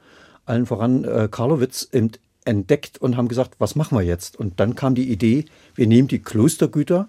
[0.47, 1.88] allen voran äh, Karlowitz,
[2.44, 4.38] entdeckt und haben gesagt, was machen wir jetzt?
[4.38, 5.44] Und dann kam die Idee,
[5.75, 7.09] wir nehmen die Klostergüter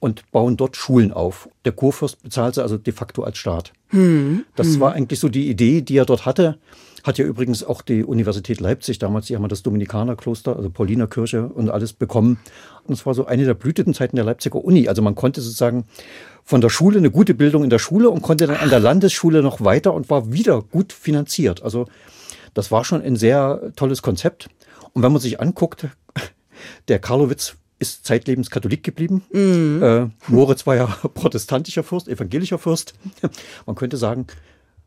[0.00, 1.48] und bauen dort Schulen auf.
[1.64, 3.72] Der Kurfürst bezahlt sie also de facto als Staat.
[3.88, 4.44] Hm.
[4.56, 4.80] Das hm.
[4.80, 6.58] war eigentlich so die Idee, die er dort hatte.
[7.04, 11.68] Hat ja übrigens auch die Universität Leipzig damals, die haben das Dominikanerkloster, also Paulinerkirche und
[11.68, 12.38] alles bekommen.
[12.84, 14.88] Und es war so eine der Blütenzeiten der Leipziger Uni.
[14.88, 15.84] Also man konnte sozusagen
[16.42, 19.42] von der Schule eine gute Bildung in der Schule und konnte dann an der Landesschule
[19.42, 21.62] noch weiter und war wieder gut finanziert.
[21.62, 21.86] Also
[22.54, 24.48] das war schon ein sehr tolles Konzept.
[24.94, 25.86] Und wenn man sich anguckt,
[26.88, 29.22] der Karlowitz ist zeitlebens Katholik geblieben.
[29.30, 29.82] Mhm.
[29.82, 32.94] Äh, Moritz war ja protestantischer Fürst, evangelischer Fürst.
[33.66, 34.26] Man könnte sagen,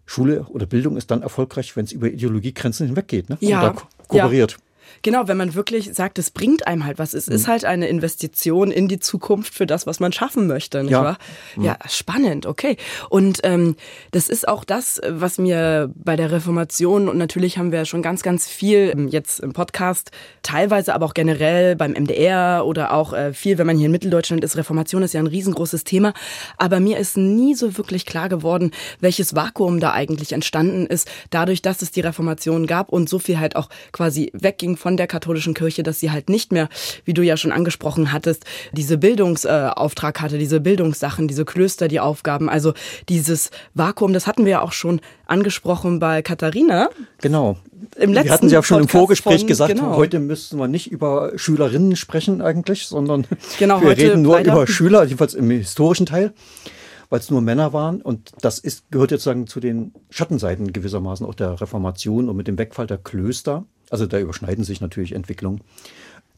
[0.08, 3.38] Schule oder Bildung ist dann erfolgreich, wenn es über Ideologiegrenzen hinweggeht ne?
[3.42, 4.54] ja, und da kooperiert.
[4.54, 4.58] Ja.
[5.02, 7.14] Genau, wenn man wirklich sagt, es bringt einem halt was.
[7.14, 7.36] Es mhm.
[7.36, 11.04] ist halt eine Investition in die Zukunft für das, was man schaffen möchte, nicht ja.
[11.04, 11.18] wahr?
[11.56, 11.64] Mhm.
[11.64, 12.78] Ja, spannend, okay.
[13.10, 13.76] Und ähm,
[14.12, 18.24] das ist auch das, was mir bei der Reformation und natürlich haben wir schon ganz,
[18.24, 23.34] ganz viel ähm, jetzt im Podcast, teilweise aber auch generell beim MDR oder auch äh,
[23.34, 24.58] viel, wenn man hier in Mitteldeutschland ist.
[24.58, 26.14] Reformation ist ja ein riesengroßes Thema.
[26.58, 31.62] Aber mir ist nie so wirklich klar geworden, welches Vakuum da eigentlich entstanden ist, dadurch,
[31.62, 35.54] dass es die Reformation gab und so viel halt auch quasi wegging von der katholischen
[35.54, 36.70] Kirche, dass sie halt nicht mehr,
[37.06, 42.50] wie du ja schon angesprochen hattest, diese Bildungsauftrag hatte, diese Bildungssachen, diese Klöster, die Aufgaben,
[42.50, 42.74] also
[43.10, 46.90] dieses Vakuum, das hatten wir ja auch schon angesprochen bei Katharina.
[47.22, 47.58] Genau.
[47.96, 49.96] Im letzten wir hatten ja auch schon Podcast im Vorgespräch von, gesagt, genau.
[49.96, 53.26] heute müssten wir nicht über Schülerinnen sprechen eigentlich, sondern
[53.60, 56.34] Genau, wir reden nur leider- über Schüler, jedenfalls im historischen Teil,
[57.10, 58.02] weil es nur Männer waren.
[58.02, 62.48] Und das ist, gehört jetzt sagen zu den Schattenseiten gewissermaßen auch der Reformation und mit
[62.48, 63.66] dem Wegfall der Klöster.
[63.90, 65.62] Also da überschneiden sich natürlich Entwicklungen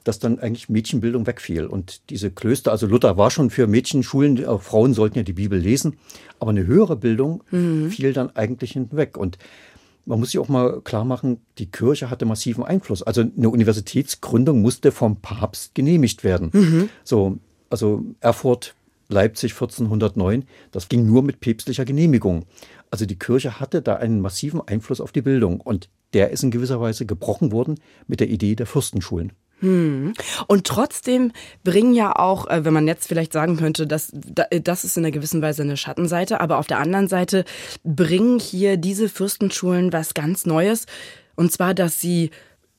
[0.03, 1.65] dass dann eigentlich Mädchenbildung wegfiel.
[1.65, 5.59] Und diese Klöster, also Luther war schon für Mädchenschulen, auch Frauen sollten ja die Bibel
[5.59, 5.97] lesen,
[6.39, 7.43] aber eine höhere Bildung
[7.89, 9.17] fiel dann eigentlich hinweg.
[9.17, 9.38] Und
[10.05, 13.03] man muss sich auch mal klar machen, die Kirche hatte massiven Einfluss.
[13.03, 16.89] Also eine Universitätsgründung musste vom Papst genehmigt werden.
[17.03, 17.38] So,
[17.69, 18.75] also Erfurt,
[19.09, 22.45] Leipzig 1409, das ging nur mit päpstlicher Genehmigung.
[22.89, 26.51] Also die Kirche hatte da einen massiven Einfluss auf die Bildung und der ist in
[26.51, 29.31] gewisser Weise gebrochen worden mit der Idee der Fürstenschulen.
[29.61, 31.33] Und trotzdem
[31.65, 35.03] bringen ja auch, äh, wenn man jetzt vielleicht sagen könnte, dass da- das ist in
[35.03, 37.43] einer gewissen Weise eine Schattenseite, aber auf der anderen Seite
[37.83, 40.85] bringen hier diese Fürstenschulen was ganz Neues.
[41.35, 42.31] Und zwar, dass sie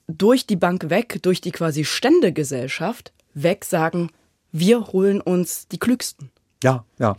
[0.08, 4.08] durch die Bank weg, durch die quasi Ständegesellschaft weg sagen,
[4.50, 6.30] wir holen uns die Klügsten.
[6.64, 7.16] Ja, ja.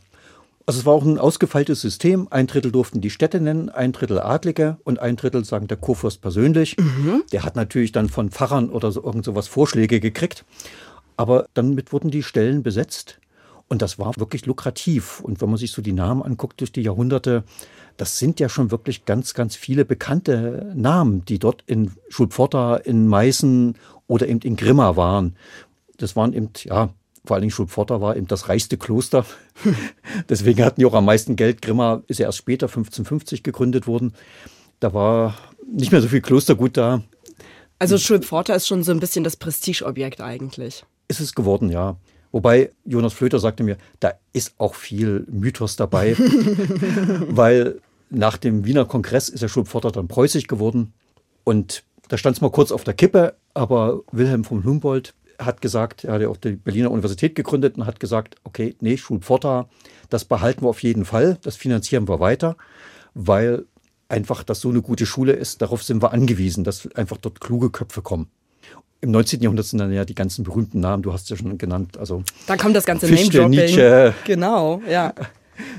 [0.66, 2.28] Also es war auch ein ausgefeiltes System.
[2.30, 6.22] Ein Drittel durften die Städte nennen, ein Drittel Adlige und ein Drittel sagen der Kurfürst
[6.22, 6.76] persönlich.
[7.32, 10.46] Der hat natürlich dann von Pfarrern oder so irgend sowas Vorschläge gekriegt.
[11.18, 13.20] Aber damit wurden die Stellen besetzt
[13.72, 15.22] und das war wirklich lukrativ.
[15.22, 17.44] Und wenn man sich so die Namen anguckt durch die Jahrhunderte,
[17.96, 23.08] das sind ja schon wirklich ganz, ganz viele bekannte Namen, die dort in Schulpforta, in
[23.08, 23.76] Meißen
[24.08, 25.38] oder eben in Grimma waren.
[25.96, 26.90] Das waren eben, ja,
[27.26, 29.26] vor allen Dingen Schulpforta war eben das reichste Kloster.
[30.30, 31.62] Deswegen hatten die auch am meisten Geld.
[31.62, 34.14] Grimma ist ja erst später, 1550, gegründet worden.
[34.80, 35.36] Da war
[35.72, 37.04] nicht mehr so viel Klostergut da.
[37.78, 40.84] Also Schulpforta ist schon so ein bisschen das Prestigeobjekt eigentlich.
[41.08, 41.98] Ist es geworden, ja.
[42.32, 46.16] Wobei Jonas Flöter sagte mir, da ist auch viel Mythos dabei,
[47.28, 47.80] weil
[48.10, 50.94] nach dem Wiener Kongress ist der Schulpforta dann preußisch geworden
[51.44, 55.14] und da stand es mal kurz auf der Kippe, aber Wilhelm von Humboldt
[55.46, 58.98] hat gesagt, er hat ja auch die Berliner Universität gegründet und hat gesagt, okay, nee,
[58.98, 59.70] Schulpforta,
[60.10, 62.56] das behalten wir auf jeden Fall, das finanzieren wir weiter,
[63.14, 63.66] weil
[64.10, 67.70] einfach das so eine gute Schule ist, darauf sind wir angewiesen, dass einfach dort kluge
[67.70, 68.30] Köpfe kommen.
[69.00, 69.42] Im 19.
[69.42, 72.56] Jahrhundert sind dann ja die ganzen berühmten Namen, du hast ja schon genannt, also Da
[72.56, 73.50] kommt das ganze Fichte.
[73.50, 74.14] Nietzsche.
[74.26, 75.14] Genau, ja.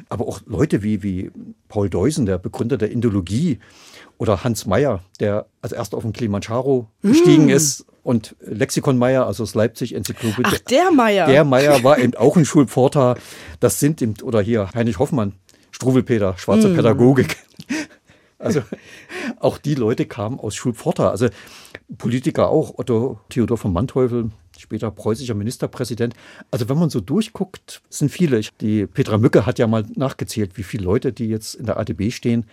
[0.09, 1.31] aber auch Leute wie, wie
[1.69, 3.61] Paul Deusen, der Begründer der Indologie,
[4.23, 9.43] oder Hans Meyer, der als erster auf den Kilimanjaro gestiegen ist, und Lexikon Meyer, also
[9.43, 10.43] aus Leipzig, Enzyklopädie.
[10.45, 11.27] Ach, der Meier.
[11.27, 13.17] Der Meyer war eben auch ein Schulpforta.
[13.59, 15.33] Das sind eben, oder hier Heinrich Hoffmann,
[15.73, 16.77] Struwelpeter, schwarze Mhm.
[16.77, 17.37] Pädagogik.
[18.39, 18.61] Also
[19.39, 21.11] auch die Leute kamen aus Schulpforta.
[21.11, 21.29] Also
[21.97, 26.15] Politiker auch, Otto Theodor von Manteuffel, später preußischer Ministerpräsident.
[26.51, 28.41] Also wenn man so durchguckt, sind viele.
[28.61, 32.11] Die Petra Mücke hat ja mal nachgezählt, wie viele Leute, die jetzt in der ADB
[32.11, 32.47] stehen,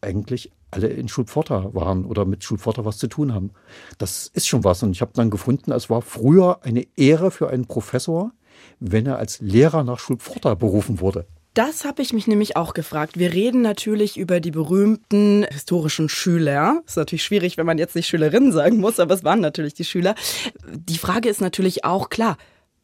[0.00, 3.50] eigentlich alle in Schulpforta waren oder mit Schulpforta was zu tun haben.
[3.98, 4.82] Das ist schon was.
[4.82, 8.32] Und ich habe dann gefunden, es war früher eine Ehre für einen Professor,
[8.80, 11.26] wenn er als Lehrer nach Schulpforta berufen wurde.
[11.54, 13.18] Das habe ich mich nämlich auch gefragt.
[13.18, 16.82] Wir reden natürlich über die berühmten historischen Schüler.
[16.86, 19.84] Ist natürlich schwierig, wenn man jetzt nicht Schülerinnen sagen muss, aber es waren natürlich die
[19.84, 20.14] Schüler.
[20.68, 22.36] Die Frage ist natürlich auch klar,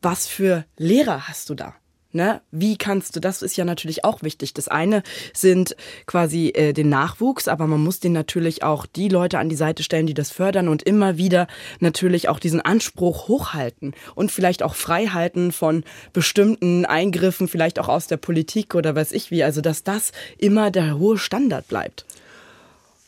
[0.03, 1.75] was für Lehrer hast du da?
[2.15, 2.41] Ne?
[2.53, 4.55] Wie kannst du, das ist ja natürlich auch wichtig.
[4.55, 5.75] Das eine sind
[6.07, 9.83] quasi äh, den Nachwuchs, aber man muss den natürlich auch die Leute an die Seite
[9.83, 11.49] stellen, die das fördern und immer wieder
[11.81, 17.89] natürlich auch diesen Anspruch hochhalten und vielleicht auch frei halten von bestimmten Eingriffen, vielleicht auch
[17.89, 19.43] aus der Politik oder weiß ich wie.
[19.43, 22.07] Also, dass das immer der hohe Standard bleibt.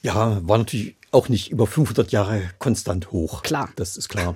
[0.03, 3.43] Ja, war natürlich auch nicht über 500 Jahre konstant hoch.
[3.43, 3.71] Klar.
[3.77, 4.35] Das ist klar.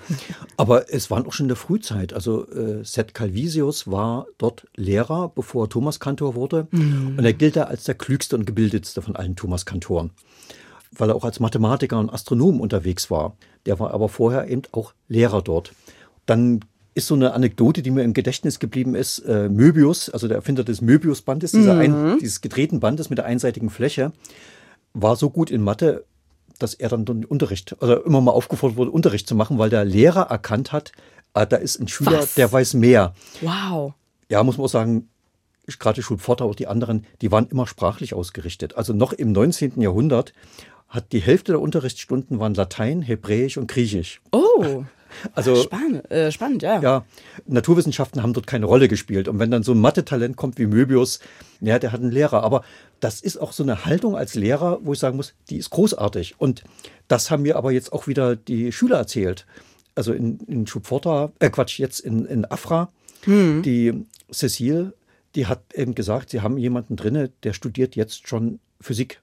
[0.56, 2.12] Aber es waren auch schon in der Frühzeit.
[2.12, 6.68] Also äh, Seth Calvisius war dort Lehrer, bevor er Thomas Kantor wurde.
[6.70, 7.16] Mhm.
[7.18, 10.10] Und er gilt da als der klügste und gebildetste von allen Thomas Kantoren.
[10.92, 13.36] Weil er auch als Mathematiker und Astronom unterwegs war.
[13.66, 15.72] Der war aber vorher eben auch Lehrer dort.
[16.26, 16.60] Dann
[16.94, 19.20] ist so eine Anekdote, die mir im Gedächtnis geblieben ist.
[19.20, 22.18] Äh, Möbius, also der Erfinder des Möbius-Bandes, mhm.
[22.20, 24.12] dieses gedrehten Bandes mit der einseitigen Fläche,
[24.92, 26.04] war so gut in Mathe,
[26.62, 29.84] dass er dann den Unterricht, also immer mal aufgefordert wurde, Unterricht zu machen, weil der
[29.84, 30.92] Lehrer erkannt hat,
[31.32, 32.34] ah, da ist ein Schüler, Was?
[32.34, 33.14] der weiß mehr.
[33.40, 33.94] Wow.
[34.28, 35.08] Ja, muss man auch sagen,
[35.78, 38.76] gerade Schulpforter, auch die anderen, die waren immer sprachlich ausgerichtet.
[38.76, 39.80] Also noch im 19.
[39.80, 40.32] Jahrhundert
[40.88, 44.20] hat die Hälfte der Unterrichtsstunden waren Latein, Hebräisch und Griechisch.
[44.32, 44.84] Oh.
[45.34, 46.80] Also spannend, äh, spannend, ja.
[46.80, 47.04] Ja,
[47.46, 49.28] Naturwissenschaften haben dort keine Rolle gespielt.
[49.28, 51.20] Und wenn dann so ein Mathe-Talent kommt wie Möbius,
[51.60, 52.42] ja, der hat einen Lehrer.
[52.42, 52.62] Aber
[53.00, 56.34] das ist auch so eine Haltung als Lehrer, wo ich sagen muss, die ist großartig.
[56.38, 56.64] Und
[57.08, 59.46] das haben mir aber jetzt auch wieder die Schüler erzählt.
[59.94, 62.90] Also in, in Schubforta, äh Quatsch, jetzt in, in Afra,
[63.24, 63.62] hm.
[63.62, 64.94] die Cecile,
[65.34, 69.20] die hat eben gesagt, sie haben jemanden drinne, der studiert jetzt schon Physik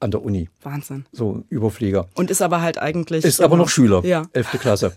[0.00, 0.48] an der Uni.
[0.62, 1.06] Wahnsinn.
[1.12, 2.08] So Überflieger.
[2.14, 3.24] Und ist aber halt eigentlich.
[3.24, 4.04] Ist aber noch Schüler.
[4.04, 4.26] Ja.
[4.32, 4.96] Elfte Klasse.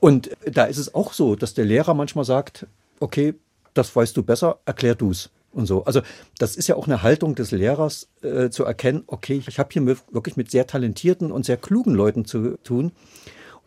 [0.00, 2.66] Und da ist es auch so, dass der Lehrer manchmal sagt,
[3.00, 3.34] okay,
[3.74, 5.30] das weißt du besser, erklär du es.
[5.52, 5.84] Und so.
[5.84, 6.02] Also
[6.38, 9.82] das ist ja auch eine Haltung des Lehrers äh, zu erkennen, okay, ich habe hier
[9.82, 12.92] mit, wirklich mit sehr talentierten und sehr klugen Leuten zu tun.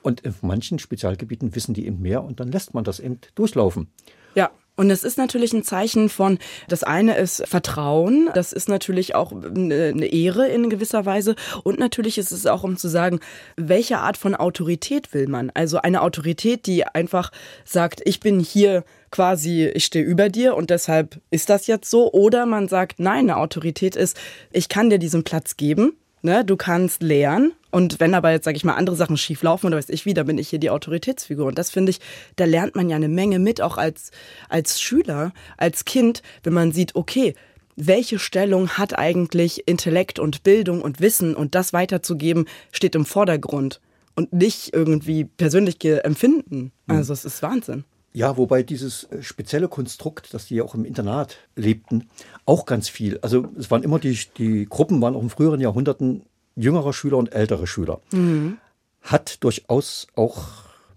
[0.03, 3.87] Und in manchen Spezialgebieten wissen die eben mehr und dann lässt man das eben durchlaufen.
[4.35, 9.15] Ja, und es ist natürlich ein Zeichen von, das eine ist Vertrauen, das ist natürlich
[9.15, 13.19] auch eine Ehre in gewisser Weise und natürlich ist es auch, um zu sagen,
[13.57, 15.51] welche Art von Autorität will man?
[15.53, 17.31] Also eine Autorität, die einfach
[17.65, 22.11] sagt, ich bin hier quasi, ich stehe über dir und deshalb ist das jetzt so.
[22.13, 24.17] Oder man sagt, nein, eine Autorität ist,
[24.51, 28.57] ich kann dir diesen Platz geben, Ne, du kannst lehren und wenn aber jetzt, sage
[28.57, 30.69] ich mal, andere Sachen schief laufen oder weiß ich wie, dann bin ich hier die
[30.69, 31.45] Autoritätsfigur.
[31.45, 31.99] Und das finde ich,
[32.35, 34.11] da lernt man ja eine Menge mit, auch als,
[34.49, 37.33] als Schüler, als Kind, wenn man sieht, okay,
[37.75, 43.79] welche Stellung hat eigentlich Intellekt und Bildung und Wissen und das weiterzugeben, steht im Vordergrund
[44.15, 46.71] und nicht irgendwie persönliche Empfinden.
[46.85, 46.95] Mhm.
[46.95, 47.85] Also es ist Wahnsinn.
[48.13, 52.09] Ja, wobei dieses äh, spezielle Konstrukt, dass die auch im Internat lebten,
[52.45, 53.19] auch ganz viel.
[53.21, 56.23] Also es waren immer die, die Gruppen waren auch in früheren Jahrhunderten
[56.55, 58.01] jüngere Schüler und ältere Schüler.
[58.11, 58.57] Mhm.
[59.01, 60.45] Hat durchaus auch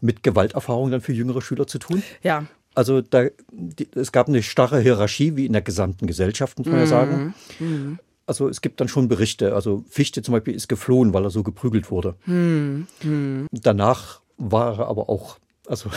[0.00, 2.02] mit Gewalterfahrung dann für jüngere Schüler zu tun.
[2.22, 2.46] Ja.
[2.74, 6.76] Also da, die, es gab eine starre Hierarchie, wie in der gesamten Gesellschaft, muss man
[6.76, 6.80] mhm.
[6.80, 7.34] ja sagen.
[7.58, 7.98] Mhm.
[8.26, 9.54] Also es gibt dann schon Berichte.
[9.54, 12.16] Also Fichte zum Beispiel ist geflohen, weil er so geprügelt wurde.
[12.26, 12.86] Mhm.
[13.02, 13.46] mhm.
[13.52, 15.90] Danach war er aber auch, also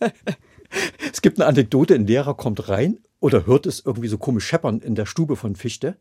[1.12, 4.80] Es gibt eine Anekdote, ein Lehrer kommt rein oder hört es irgendwie so komisch scheppern
[4.80, 5.96] in der Stube von Fichte,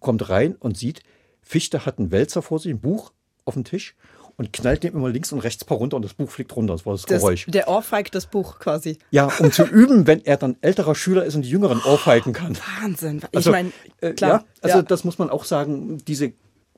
[0.00, 1.02] kommt rein und sieht,
[1.44, 3.12] Fichte hat einen Wälzer vor sich, ein Buch
[3.44, 3.94] auf dem Tisch
[4.36, 6.72] und knallt dem immer links und rechts ein paar runter und das Buch fliegt runter.
[6.74, 7.46] Das war das Geräusch.
[7.46, 8.98] Das, der ohrfeigt das Buch quasi.
[9.10, 12.56] Ja, um zu üben, wenn er dann älterer Schüler ist und die Jüngeren ohrfeigen kann.
[12.80, 13.18] Wahnsinn.
[13.30, 14.30] Ich also, meine, äh, klar.
[14.30, 14.82] Ja, also ja.
[14.82, 16.32] das muss man auch sagen, diese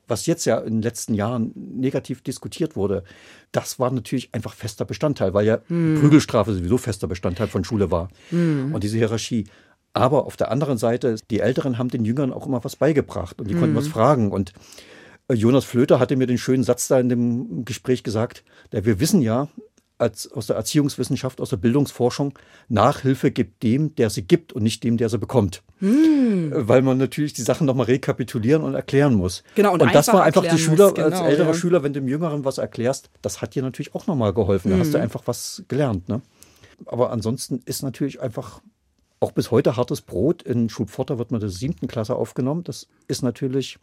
[0.07, 3.03] was jetzt ja in den letzten Jahren negativ diskutiert wurde,
[3.51, 5.97] das war natürlich einfach fester Bestandteil, weil ja hm.
[5.99, 8.09] Prügelstrafe sowieso fester Bestandteil von Schule war.
[8.29, 8.73] Hm.
[8.73, 9.45] Und diese Hierarchie.
[9.97, 13.49] Aber auf der anderen Seite, die Älteren haben den Jüngern auch immer was beigebracht und
[13.49, 13.61] die hm.
[13.61, 14.31] konnten was fragen.
[14.31, 14.53] Und
[15.27, 18.99] äh, Jonas Flöter hatte mir den schönen Satz da in dem Gespräch gesagt, der wir
[18.99, 19.47] wissen ja,
[19.97, 22.37] als, aus der Erziehungswissenschaft, aus der Bildungsforschung,
[22.69, 25.63] Nachhilfe gibt dem, der sie gibt und nicht dem, der sie bekommt.
[25.79, 26.51] Hm.
[26.53, 29.43] Weil man natürlich die Sachen nochmal rekapitulieren und erklären muss.
[29.55, 31.53] Genau, und, und das war einfach die Schüler, genau, als älterer ja.
[31.53, 34.69] Schüler, wenn du dem Jüngeren was erklärst, das hat dir natürlich auch nochmal geholfen.
[34.69, 34.77] Hm.
[34.77, 35.03] Da hast du hm.
[35.03, 36.07] einfach was gelernt.
[36.07, 36.21] Ne?
[36.85, 38.61] Aber ansonsten ist natürlich einfach
[39.19, 40.43] auch bis heute hartes Brot.
[40.43, 42.63] In Schulpforta wird man der siebten Klasse aufgenommen.
[42.63, 43.77] Das ist natürlich,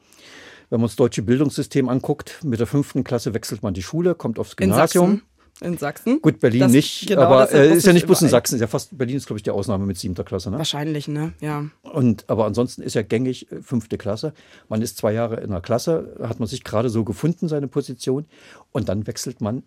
[0.71, 4.39] wenn man das deutsche Bildungssystem anguckt, mit der fünften Klasse wechselt man die Schule, kommt
[4.39, 5.23] aufs Gymnasium.
[5.61, 6.21] in Sachsen.
[6.21, 8.29] Gut, Berlin Das- nicht, genau, aber äh, ist ja ich nicht bloß in.
[8.29, 10.51] Sachsen, ist ja fast, Berlin ist, glaube ich, die Ausnahme mit siebter Klasse.
[10.51, 10.59] Ne?
[10.59, 11.33] Wahrscheinlich, ne?
[11.41, 11.65] Ja.
[11.83, 14.35] Und, aber ansonsten ist ja gängig äh, fünfte Klasse.
[14.69, 18.27] Man ist zwei Jahre in einer Klasse, hat man sich gerade so gefunden, seine Position.
[18.73, 19.63] Und dann wechselt man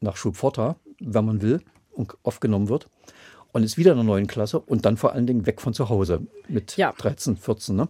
[0.00, 1.60] nach Schulpforta, wenn man will
[1.92, 2.88] und aufgenommen wird.
[3.52, 5.88] Und ist wieder in einer neuen Klasse und dann vor allen Dingen weg von zu
[5.88, 6.92] Hause mit Ja.
[6.96, 7.76] 13, 14.
[7.76, 7.88] Ne?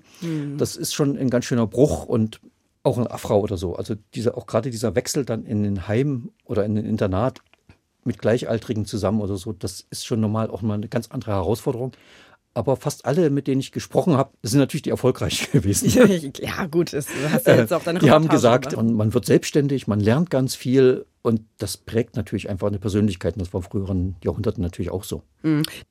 [0.57, 2.41] Das ist schon ein ganz schöner Bruch und
[2.83, 3.77] auch ein Affrau oder so.
[3.77, 7.41] Also diese, auch gerade dieser Wechsel dann in den Heim oder in den Internat
[8.05, 11.93] mit Gleichaltrigen zusammen oder so, das ist schon normal auch mal eine ganz andere Herausforderung.
[12.53, 15.89] Aber fast alle, mit denen ich gesprochen habe, sind natürlich die erfolgreich gewesen.
[16.41, 19.27] ja, gut, das, du hast ja jetzt auch deine die haben gesagt, und man wird
[19.27, 23.35] selbstständig, man lernt ganz viel und das prägt natürlich einfach eine Persönlichkeit.
[23.35, 25.23] Und das war in früheren Jahrhunderten natürlich auch so.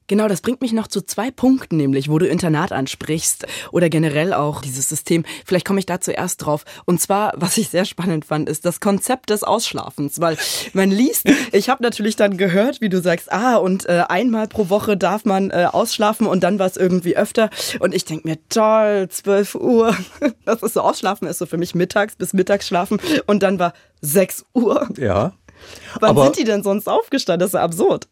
[0.07, 4.33] Genau, das bringt mich noch zu zwei Punkten, nämlich wo du Internat ansprichst oder generell
[4.33, 5.23] auch dieses System.
[5.45, 6.65] Vielleicht komme ich da zuerst drauf.
[6.85, 10.37] Und zwar, was ich sehr spannend fand, ist das Konzept des Ausschlafens, weil
[10.73, 14.69] man liest, ich habe natürlich dann gehört, wie du sagst, ah, und äh, einmal pro
[14.69, 17.51] Woche darf man äh, ausschlafen und dann war es irgendwie öfter.
[17.79, 19.95] Und ich denke mir, toll, 12 Uhr,
[20.45, 24.45] das ist so Ausschlafen, ist so für mich mittags bis Mittagsschlafen und dann war 6
[24.53, 24.87] Uhr.
[24.97, 25.18] Ja.
[25.99, 27.39] Wann Aber- sind die denn sonst aufgestanden?
[27.41, 28.07] Das ist ja absurd.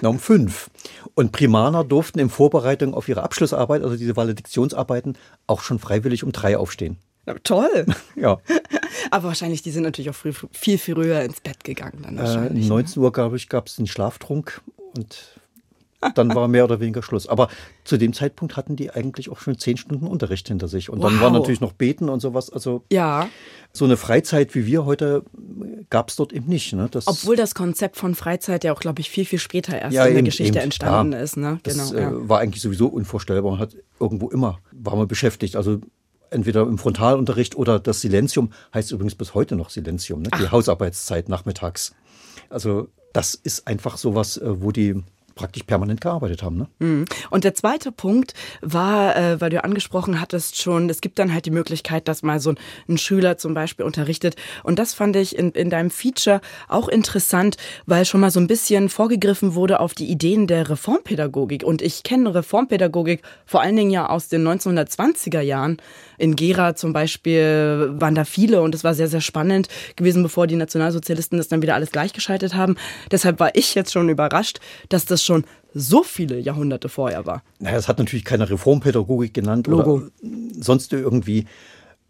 [0.00, 0.70] Na, um fünf.
[1.14, 5.16] Und Primaner durften in Vorbereitung auf ihre Abschlussarbeit, also diese Valediktionsarbeiten,
[5.46, 6.96] auch schon freiwillig um drei aufstehen.
[7.26, 7.86] Na, toll.
[8.16, 8.38] Ja.
[9.10, 12.00] Aber wahrscheinlich, die sind natürlich auch früh, viel früher ins Bett gegangen.
[12.02, 12.66] Dann Äh, wahrscheinlich.
[12.68, 14.60] 19 Uhr, glaube ich, gab es einen Schlaftrunk
[14.96, 15.40] und
[16.14, 17.26] dann war mehr oder weniger Schluss.
[17.28, 17.48] Aber
[17.84, 20.90] zu dem Zeitpunkt hatten die eigentlich auch schon zehn Stunden Unterricht hinter sich.
[20.90, 21.20] Und dann Wow.
[21.22, 22.50] war natürlich noch Beten und sowas.
[22.50, 23.28] Also ja,
[23.72, 25.22] so eine Freizeit wie wir heute
[25.90, 26.72] gab es dort eben nicht.
[26.74, 26.88] Ne?
[26.90, 30.04] Das, obwohl das Konzept von Freizeit ja auch, glaube ich, viel, viel später erst Ja,
[30.04, 30.64] in der eben, Geschichte eben.
[30.64, 31.20] entstanden Ja.
[31.20, 31.36] ist.
[31.36, 31.58] Ne?
[31.62, 31.94] Das Genau.
[31.94, 32.28] äh, ja.
[32.28, 33.52] war eigentlich sowieso unvorstellbar.
[33.52, 35.56] Man hat irgendwo immer, war man beschäftigt.
[35.56, 35.78] Also
[36.30, 40.30] entweder im Frontalunterricht oder das Silenzium, heißt übrigens bis heute noch Silenzium, ne?
[40.40, 41.94] die Hausarbeitszeit nachmittags.
[42.48, 45.02] Also das ist einfach sowas, äh, wo die
[45.34, 46.58] praktisch permanent gearbeitet haben.
[46.58, 46.66] Ne?
[46.78, 47.04] Mhm.
[47.30, 51.46] Und der zweite Punkt war, äh, weil du angesprochen hattest schon, es gibt dann halt
[51.46, 52.58] die Möglichkeit, dass mal so ein,
[52.88, 54.36] ein Schüler zum Beispiel unterrichtet.
[54.62, 57.56] Und das fand ich in, in deinem Feature auch interessant,
[57.86, 61.64] weil schon mal so ein bisschen vorgegriffen wurde auf die Ideen der Reformpädagogik.
[61.64, 65.78] Und ich kenne Reformpädagogik vor allen Dingen ja aus den 1920er Jahren.
[66.18, 70.46] In Gera zum Beispiel waren da viele und es war sehr, sehr spannend gewesen, bevor
[70.46, 72.76] die Nationalsozialisten das dann wieder alles gleichgeschaltet haben.
[73.10, 75.44] Deshalb war ich jetzt schon überrascht, dass das schon
[75.74, 77.42] so viele Jahrhunderte vorher war.
[77.58, 79.94] Naja, es hat natürlich keine Reformpädagogik genannt Logo.
[79.94, 80.10] oder
[80.60, 81.46] sonst irgendwie.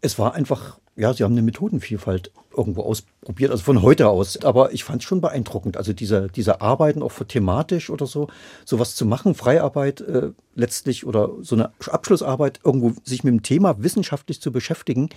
[0.01, 4.43] Es war einfach, ja, sie haben eine Methodenvielfalt irgendwo ausprobiert, also von heute aus.
[4.43, 5.77] Aber ich fand es schon beeindruckend.
[5.77, 8.27] Also diese, diese Arbeiten auch für thematisch oder so,
[8.65, 13.81] sowas zu machen, Freiarbeit äh, letztlich oder so eine Abschlussarbeit, irgendwo sich mit dem Thema
[13.81, 15.09] wissenschaftlich zu beschäftigen,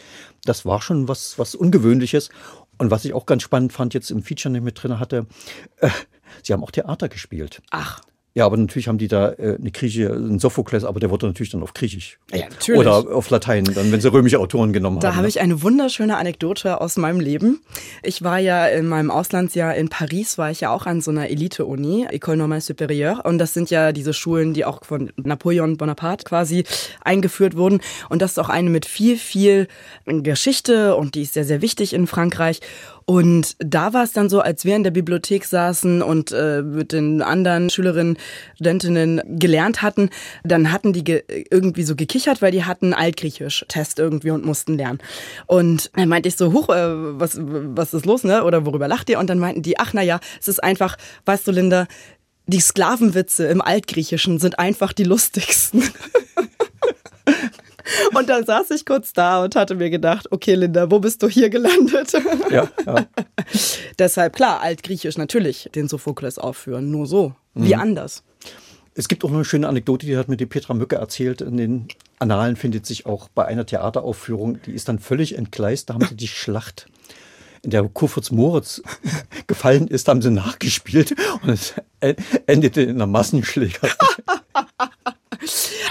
[0.44, 2.30] das war schon was, was Ungewöhnliches.
[2.78, 5.26] Und was ich auch ganz spannend fand, jetzt im Feature nicht mit drin hatte,
[5.80, 5.88] äh,
[6.42, 7.62] sie haben auch Theater gespielt.
[7.70, 8.00] Ach,
[8.36, 11.52] Ja, aber natürlich haben die da äh, eine griechische, einen Sophokles, aber der wurde natürlich
[11.52, 12.18] dann auf Griechisch.
[12.34, 12.78] Ja, natürlich.
[12.78, 15.16] Oder auf Latein, dann, wenn sie römische Autoren genommen Da haben.
[15.16, 15.28] habe ne?
[15.30, 17.62] ich eine wunderschöne Anekdote aus meinem Leben.
[18.02, 21.30] Ich war ja in meinem Auslandsjahr in Paris, war ich ja auch an so einer
[21.30, 23.22] Elite-Uni, École Normale Supérieure.
[23.22, 26.64] Und das sind ja diese Schulen, die auch von Napoleon Bonaparte quasi
[27.02, 27.80] eingeführt wurden.
[28.10, 29.66] Und das ist auch eine mit viel, viel
[30.04, 32.60] Geschichte und die ist sehr, sehr wichtig in Frankreich.
[33.08, 36.90] Und da war es dann so, als wir in der Bibliothek saßen und äh, mit
[36.90, 38.18] den anderen Schülerinnen,
[38.56, 40.10] Studentinnen gelernt hatten,
[40.42, 44.98] dann hatten die ge irgendwie so gekichert, weil die hatten Altgriechisch-Test irgendwie und mussten lernen.
[45.46, 48.42] Und dann meinte ich so, huch, äh, was, was ist los, ne?
[48.42, 49.20] Oder worüber lacht ihr?
[49.20, 50.96] Und dann meinten die, ach na ja, es ist einfach,
[51.26, 51.86] weißt du, Linda,
[52.46, 55.84] die Sklavenwitze im Altgriechischen sind einfach die lustigsten.
[58.14, 61.28] Und dann saß ich kurz da und hatte mir gedacht, okay, Linda, wo bist du
[61.28, 62.12] hier gelandet?
[62.50, 63.06] Ja, ja.
[63.98, 67.34] Deshalb, klar, Altgriechisch natürlich den Sophokles aufführen, nur so.
[67.54, 68.22] Wie anders.
[68.94, 71.40] Es gibt auch noch eine schöne Anekdote, die hat mir die Petra Mücke erzählt.
[71.42, 75.88] In den Annalen findet sich auch bei einer Theateraufführung, die ist dann völlig entgleist.
[75.90, 76.86] Da haben sie die Schlacht,
[77.62, 78.82] in der Kurfürst Moritz
[79.46, 82.16] gefallen ist, haben sie nachgespielt und es en-
[82.46, 83.90] endete in einer Massenschlägerei.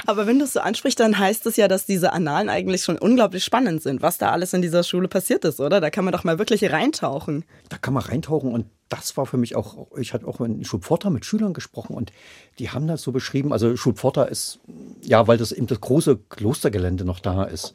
[0.05, 2.97] Aber wenn du es so ansprichst, dann heißt es ja, dass diese Annalen eigentlich schon
[2.97, 5.81] unglaublich spannend sind, was da alles in dieser Schule passiert ist, oder?
[5.81, 7.45] Da kann man doch mal wirklich reintauchen.
[7.69, 11.09] Da kann man reintauchen und das war für mich auch, ich hatte auch in Schulpforta
[11.09, 12.11] mit Schülern gesprochen und
[12.59, 14.59] die haben das so beschrieben, also Schulpforta ist,
[15.01, 17.73] ja, weil das eben das große Klostergelände noch da ist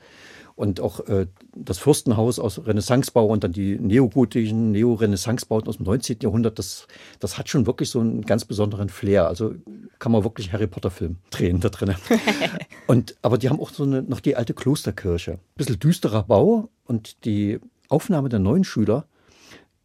[0.60, 6.18] und auch äh, das Fürstenhaus aus Renaissancebau und dann die neogotischen, Neo-Renaissancebauten aus dem 19.
[6.20, 6.86] Jahrhundert, das,
[7.18, 9.26] das hat schon wirklich so einen ganz besonderen Flair.
[9.26, 9.54] Also
[9.98, 11.94] kann man wirklich Harry Potter-Film drehen da drin.
[12.86, 15.38] und, aber die haben auch so eine, noch die alte Klosterkirche.
[15.54, 17.58] Bisschen düsterer Bau und die
[17.88, 19.06] Aufnahme der neuen Schüler,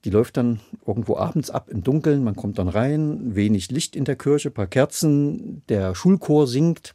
[0.03, 2.21] Die läuft dann irgendwo abends ab im Dunkeln.
[2.21, 6.93] Man kommt dann rein, wenig Licht in der Kirche, paar Kerzen, der Schulchor singt.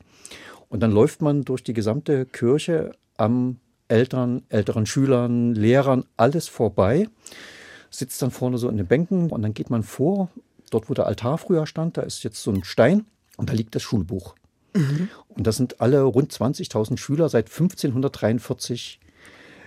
[0.69, 3.57] Und dann läuft man durch die gesamte Kirche am
[3.91, 7.09] Eltern, älteren Schülern, Lehrern, alles vorbei.
[7.91, 10.31] Sitzt dann vorne so in den Bänken und dann geht man vor,
[10.71, 13.05] dort wo der Altar früher stand, da ist jetzt so ein Stein
[13.37, 14.35] und da liegt das Schulbuch.
[14.75, 15.09] Mhm.
[15.29, 19.01] Und das sind alle rund 20.000 Schüler seit 1543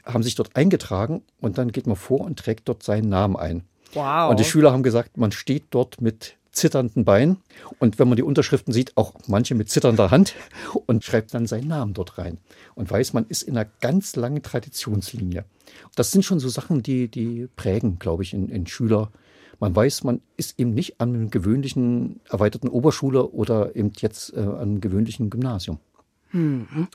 [0.05, 3.63] haben sich dort eingetragen und dann geht man vor und trägt dort seinen Namen ein.
[3.93, 4.31] Wow.
[4.31, 7.37] Und die Schüler haben gesagt, man steht dort mit zitternden Beinen
[7.79, 10.35] und wenn man die Unterschriften sieht, auch manche mit zitternder Hand
[10.85, 12.37] und schreibt dann seinen Namen dort rein
[12.75, 15.45] und weiß, man ist in einer ganz langen Traditionslinie.
[15.95, 19.11] Das sind schon so Sachen, die, die prägen, glaube ich, in, in Schüler.
[19.59, 24.39] Man weiß, man ist eben nicht an einem gewöhnlichen erweiterten Oberschule oder eben jetzt äh,
[24.39, 25.79] an einem gewöhnlichen Gymnasium.
[26.31, 26.87] Mhm.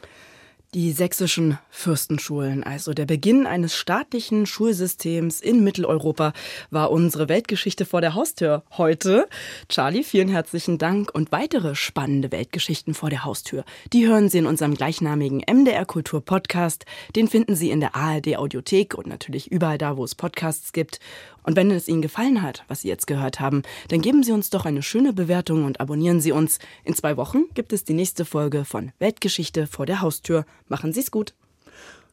[0.74, 6.34] Die sächsischen Fürstenschulen, also der Beginn eines staatlichen Schulsystems in Mitteleuropa,
[6.70, 9.28] war unsere Weltgeschichte vor der Haustür heute.
[9.70, 13.64] Charlie, vielen herzlichen Dank und weitere spannende Weltgeschichten vor der Haustür.
[13.94, 16.84] Die hören Sie in unserem gleichnamigen MDR Kultur Podcast.
[17.16, 21.00] Den finden Sie in der ARD Audiothek und natürlich überall da, wo es Podcasts gibt.
[21.42, 24.50] Und wenn es Ihnen gefallen hat, was Sie jetzt gehört haben, dann geben Sie uns
[24.50, 26.58] doch eine schöne Bewertung und abonnieren Sie uns.
[26.84, 30.44] In zwei Wochen gibt es die nächste Folge von Weltgeschichte vor der Haustür.
[30.68, 31.34] Machen Sie es gut.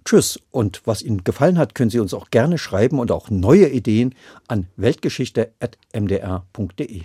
[0.05, 0.39] Tschüss.
[0.51, 4.15] Und was Ihnen gefallen hat, können Sie uns auch gerne schreiben und auch neue Ideen
[4.47, 7.03] an weltgeschichte.mdr.de.